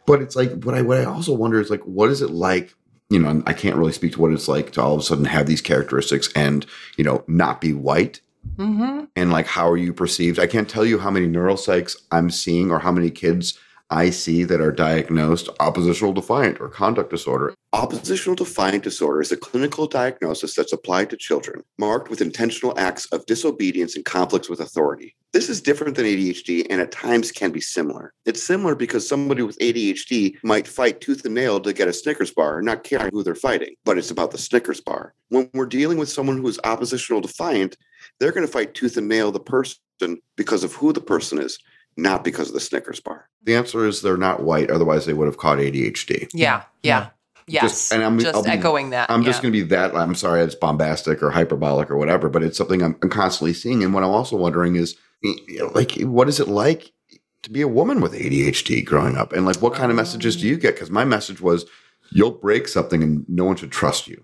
but 0.05 0.21
it's 0.21 0.35
like 0.35 0.63
what 0.63 0.75
I 0.75 0.81
what 0.81 0.97
I 0.97 1.05
also 1.05 1.33
wonder 1.33 1.59
is 1.61 1.69
like, 1.69 1.83
what 1.83 2.09
is 2.09 2.21
it 2.21 2.31
like? 2.31 2.73
You 3.09 3.19
know, 3.19 3.41
I 3.47 3.53
can't 3.53 3.77
really 3.77 3.93
speak 3.93 4.11
to 4.13 4.21
what 4.21 4.33
it's 4.33 4.49
like 4.49 4.71
to 4.73 4.81
all 4.81 4.95
of 4.95 4.99
a 4.99 5.03
sudden 5.03 5.23
have 5.23 5.45
these 5.47 5.61
characteristics 5.61 6.29
and 6.35 6.65
you 6.97 7.05
know 7.05 7.23
not 7.27 7.61
be 7.61 7.71
white, 7.73 8.19
Mm-hmm. 8.57 9.05
and 9.15 9.31
like 9.31 9.45
how 9.47 9.69
are 9.69 9.77
you 9.77 9.93
perceived? 9.93 10.39
I 10.39 10.47
can't 10.47 10.67
tell 10.69 10.85
you 10.85 10.99
how 10.99 11.09
many 11.11 11.27
neuropsychs 11.27 11.95
I'm 12.11 12.29
seeing 12.29 12.71
or 12.71 12.79
how 12.79 12.91
many 12.91 13.09
kids 13.11 13.57
I 13.89 14.09
see 14.09 14.43
that 14.43 14.59
are 14.59 14.71
diagnosed 14.71 15.47
oppositional 15.61 16.11
defiant 16.11 16.59
or 16.59 16.67
conduct 16.67 17.09
disorder. 17.09 17.53
Oppositional 17.71 18.35
defiant 18.35 18.83
disorder 18.83 19.21
is 19.21 19.31
a 19.31 19.37
clinical 19.37 19.87
diagnosis 19.87 20.55
that's 20.55 20.73
applied 20.73 21.09
to 21.09 21.17
children, 21.17 21.63
marked 21.77 22.09
with 22.09 22.19
intentional 22.19 22.77
acts 22.77 23.05
of 23.07 23.25
disobedience 23.27 23.95
and 23.95 24.03
conflicts 24.03 24.49
with 24.49 24.59
authority. 24.59 25.15
This 25.31 25.49
is 25.49 25.61
different 25.61 25.95
than 25.95 26.05
ADHD 26.05 26.65
and 26.69 26.81
at 26.81 26.91
times 26.91 27.31
can 27.31 27.51
be 27.51 27.61
similar. 27.61 28.13
It's 28.25 28.43
similar 28.43 28.75
because 28.75 29.07
somebody 29.07 29.43
with 29.43 29.57
ADHD 29.59 30.35
might 30.43 30.67
fight 30.67 30.99
tooth 30.99 31.23
and 31.23 31.35
nail 31.35 31.59
to 31.61 31.71
get 31.71 31.87
a 31.87 31.93
Snickers 31.93 32.31
bar, 32.31 32.61
not 32.61 32.83
caring 32.83 33.11
who 33.13 33.23
they're 33.23 33.35
fighting, 33.35 33.75
but 33.85 33.97
it's 33.97 34.11
about 34.11 34.31
the 34.31 34.37
Snickers 34.37 34.81
bar. 34.81 35.13
When 35.29 35.49
we're 35.53 35.65
dealing 35.65 35.97
with 35.97 36.09
someone 36.09 36.37
who 36.37 36.47
is 36.47 36.59
oppositional 36.63 37.21
defiant, 37.21 37.77
they're 38.19 38.31
going 38.31 38.45
to 38.45 38.51
fight 38.51 38.73
tooth 38.73 38.97
and 38.97 39.07
nail 39.07 39.31
the 39.31 39.39
person 39.39 39.77
because 40.35 40.63
of 40.63 40.73
who 40.73 40.93
the 40.93 41.01
person 41.01 41.39
is, 41.39 41.57
not 41.97 42.23
because 42.23 42.47
of 42.49 42.53
the 42.53 42.59
Snickers 42.59 42.99
bar. 42.99 43.27
The 43.43 43.55
answer 43.55 43.85
is 43.85 44.01
they're 44.01 44.17
not 44.17 44.43
white, 44.43 44.69
otherwise 44.69 45.05
they 45.05 45.13
would 45.13 45.25
have 45.25 45.37
caught 45.37 45.57
ADHD. 45.57 46.29
Yeah. 46.33 46.63
Yeah. 46.83 47.09
Yes. 47.47 47.63
Just- 47.63 47.93
and 47.93 48.03
I'm- 48.03 48.19
just 48.19 48.35
I'll 48.35 48.43
be- 48.43 48.49
echoing 48.49 48.91
that. 48.91 49.09
I'm 49.09 49.21
yeah. 49.21 49.27
just 49.27 49.41
going 49.41 49.53
to 49.53 49.59
be 49.59 49.65
that. 49.69 49.95
I'm 49.95 50.15
sorry, 50.15 50.41
it's 50.41 50.55
bombastic 50.55 51.23
or 51.23 51.31
hyperbolic 51.31 51.89
or 51.89 51.97
whatever, 51.97 52.29
but 52.29 52.43
it's 52.43 52.57
something 52.57 52.81
I'm, 52.81 52.97
I'm 53.01 53.09
constantly 53.09 53.53
seeing. 53.53 53.83
And 53.83 53.93
what 53.93 54.03
I'm 54.03 54.09
also 54.09 54.37
wondering 54.37 54.75
is, 54.75 54.95
like, 55.73 55.93
what 56.01 56.29
is 56.29 56.39
it 56.39 56.47
like 56.47 56.91
to 57.43 57.49
be 57.49 57.61
a 57.61 57.67
woman 57.67 58.01
with 58.01 58.13
ADHD 58.13 58.85
growing 58.85 59.15
up? 59.17 59.33
And 59.33 59.45
like, 59.45 59.61
what 59.61 59.73
kind 59.73 59.89
of 59.89 59.95
messages 59.95 60.35
do 60.35 60.43
um. 60.45 60.51
you 60.51 60.57
get? 60.57 60.75
Because 60.75 60.91
my 60.91 61.05
message 61.05 61.41
was, 61.41 61.65
you'll 62.11 62.31
break 62.31 62.67
something 62.67 63.01
and 63.01 63.25
no 63.27 63.45
one 63.45 63.55
should 63.55 63.71
trust 63.71 64.07
you. 64.07 64.23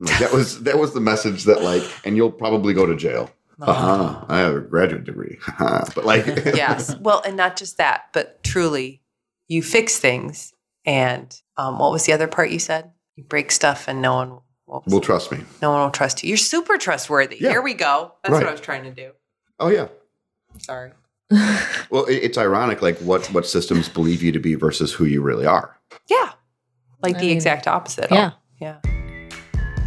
Like, 0.00 0.18
that 0.20 0.32
was 0.32 0.62
that 0.62 0.78
was 0.78 0.94
the 0.94 1.00
message 1.00 1.44
that 1.44 1.62
like, 1.62 1.82
and 2.04 2.16
you'll 2.16 2.30
probably 2.30 2.72
go 2.72 2.86
to 2.86 2.94
jail. 2.94 3.30
Uh-huh. 3.60 4.24
I 4.28 4.38
have 4.38 4.54
a 4.54 4.60
graduate 4.60 5.04
degree. 5.04 5.38
But 5.94 6.04
like, 6.04 6.26
yes. 6.54 6.96
Well, 7.00 7.22
and 7.26 7.36
not 7.36 7.56
just 7.56 7.78
that, 7.78 8.04
but 8.12 8.42
truly, 8.44 9.02
you 9.48 9.62
fix 9.62 9.98
things. 9.98 10.52
And 10.86 11.34
um, 11.56 11.78
what 11.78 11.90
was 11.92 12.04
the 12.06 12.12
other 12.12 12.28
part 12.28 12.50
you 12.50 12.58
said? 12.58 12.90
You 13.16 13.24
break 13.24 13.50
stuff, 13.50 13.88
and 13.88 14.00
no 14.00 14.14
one 14.14 14.38
what 14.66 14.84
was 14.84 14.92
will 14.94 15.00
trust 15.00 15.32
me. 15.32 15.38
no 15.60 15.70
one 15.72 15.80
will 15.82 15.90
trust 15.90 16.22
you. 16.22 16.28
You're 16.28 16.36
super 16.36 16.78
trustworthy. 16.78 17.36
Yeah. 17.40 17.50
Here 17.50 17.62
we 17.62 17.74
go. 17.74 18.14
That's 18.22 18.32
Right. 18.32 18.42
what 18.44 18.48
I 18.48 18.52
was 18.52 18.60
trying 18.60 18.84
to 18.84 18.90
do. 18.92 19.10
Oh 19.58 19.68
yeah. 19.68 19.88
Sorry. 20.58 20.92
Well, 21.90 22.04
it, 22.04 22.16
it's 22.16 22.38
ironic, 22.38 22.80
like 22.82 22.98
what 22.98 23.26
what 23.32 23.46
systems 23.46 23.88
believe 23.88 24.22
you 24.22 24.30
to 24.32 24.38
be 24.38 24.54
versus 24.54 24.92
who 24.92 25.04
you 25.06 25.20
really 25.22 25.46
are. 25.46 25.76
Yeah. 26.08 26.32
Like 27.02 27.16
I 27.16 27.20
the 27.20 27.26
mean, 27.28 27.36
exact 27.36 27.66
opposite. 27.66 28.10
Yeah. 28.10 28.32
Yeah. 28.60 28.80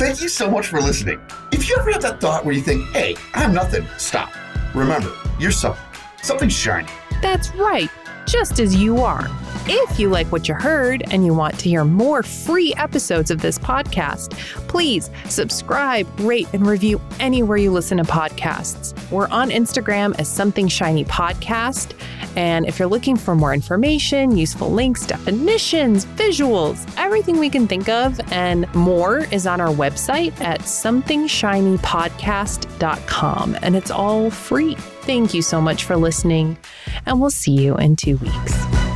Thank 0.02 0.20
you 0.20 0.30
so 0.30 0.50
much 0.50 0.66
for 0.66 0.82
listening. 0.82 1.22
If 1.52 1.70
you 1.70 1.78
ever 1.78 1.92
have 1.92 2.02
that 2.02 2.20
thought 2.20 2.44
where 2.44 2.56
you 2.56 2.62
think, 2.62 2.90
hey, 2.90 3.16
I'm 3.36 3.54
nothing, 3.54 3.86
stop. 4.00 4.34
Remember, 4.74 5.14
you're 5.38 5.52
something. 5.52 5.80
Something 6.24 6.50
shiny. 6.50 6.88
That's 7.22 7.54
right, 7.54 7.88
just 8.26 8.60
as 8.60 8.76
you 8.76 9.00
are. 9.00 9.28
If 9.68 10.00
you 10.00 10.10
like 10.10 10.32
what 10.32 10.48
you 10.48 10.56
heard 10.56 11.04
and 11.12 11.26
you 11.26 11.34
want 11.34 11.60
to 11.60 11.70
hear 11.70 11.84
more 11.86 12.24
free 12.24 12.74
episodes 12.78 13.30
of 13.30 13.42
this 13.42 13.60
podcast, 13.60 14.32
please 14.68 15.12
subscribe, 15.26 16.08
rate, 16.20 16.48
and 16.54 16.66
review 16.66 17.00
anywhere 17.20 17.58
you 17.58 17.72
listen 17.72 18.00
to 18.00 18.04
podcasts. 18.04 18.98
We're 19.12 19.30
on 19.30 19.50
Instagram 19.50 20.20
as 20.20 20.28
Something 20.28 20.68
Shiny 20.68 21.06
Podcast. 21.06 21.94
And 22.36 22.66
if 22.66 22.80
you're 22.80 22.88
looking 22.88 23.18
for 23.18 23.36
more 23.36 23.54
information, 23.54 24.36
useful 24.36 24.72
links, 24.72 25.06
definitions, 25.06 26.06
visuals, 26.06 26.92
everything 26.98 27.38
we 27.38 27.50
can 27.50 27.68
think 27.68 27.88
of 27.88 28.20
and 28.32 28.74
more 28.74 29.20
is 29.32 29.46
on 29.46 29.62
our 29.62 29.74
website 29.74 30.32
at 30.42 30.62
somethingshinypodcast.com. 30.62 33.58
And 33.62 33.76
it's 33.76 33.92
all 33.92 34.32
free. 34.32 34.76
Thank 35.12 35.34
you 35.34 35.42
so 35.42 35.60
much 35.60 35.84
for 35.84 35.98
listening, 35.98 36.58
and 37.06 37.20
we'll 37.20 37.32
see 37.32 37.52
you 37.52 37.76
in 37.76 37.98
two 37.98 38.16
weeks. 38.16 38.91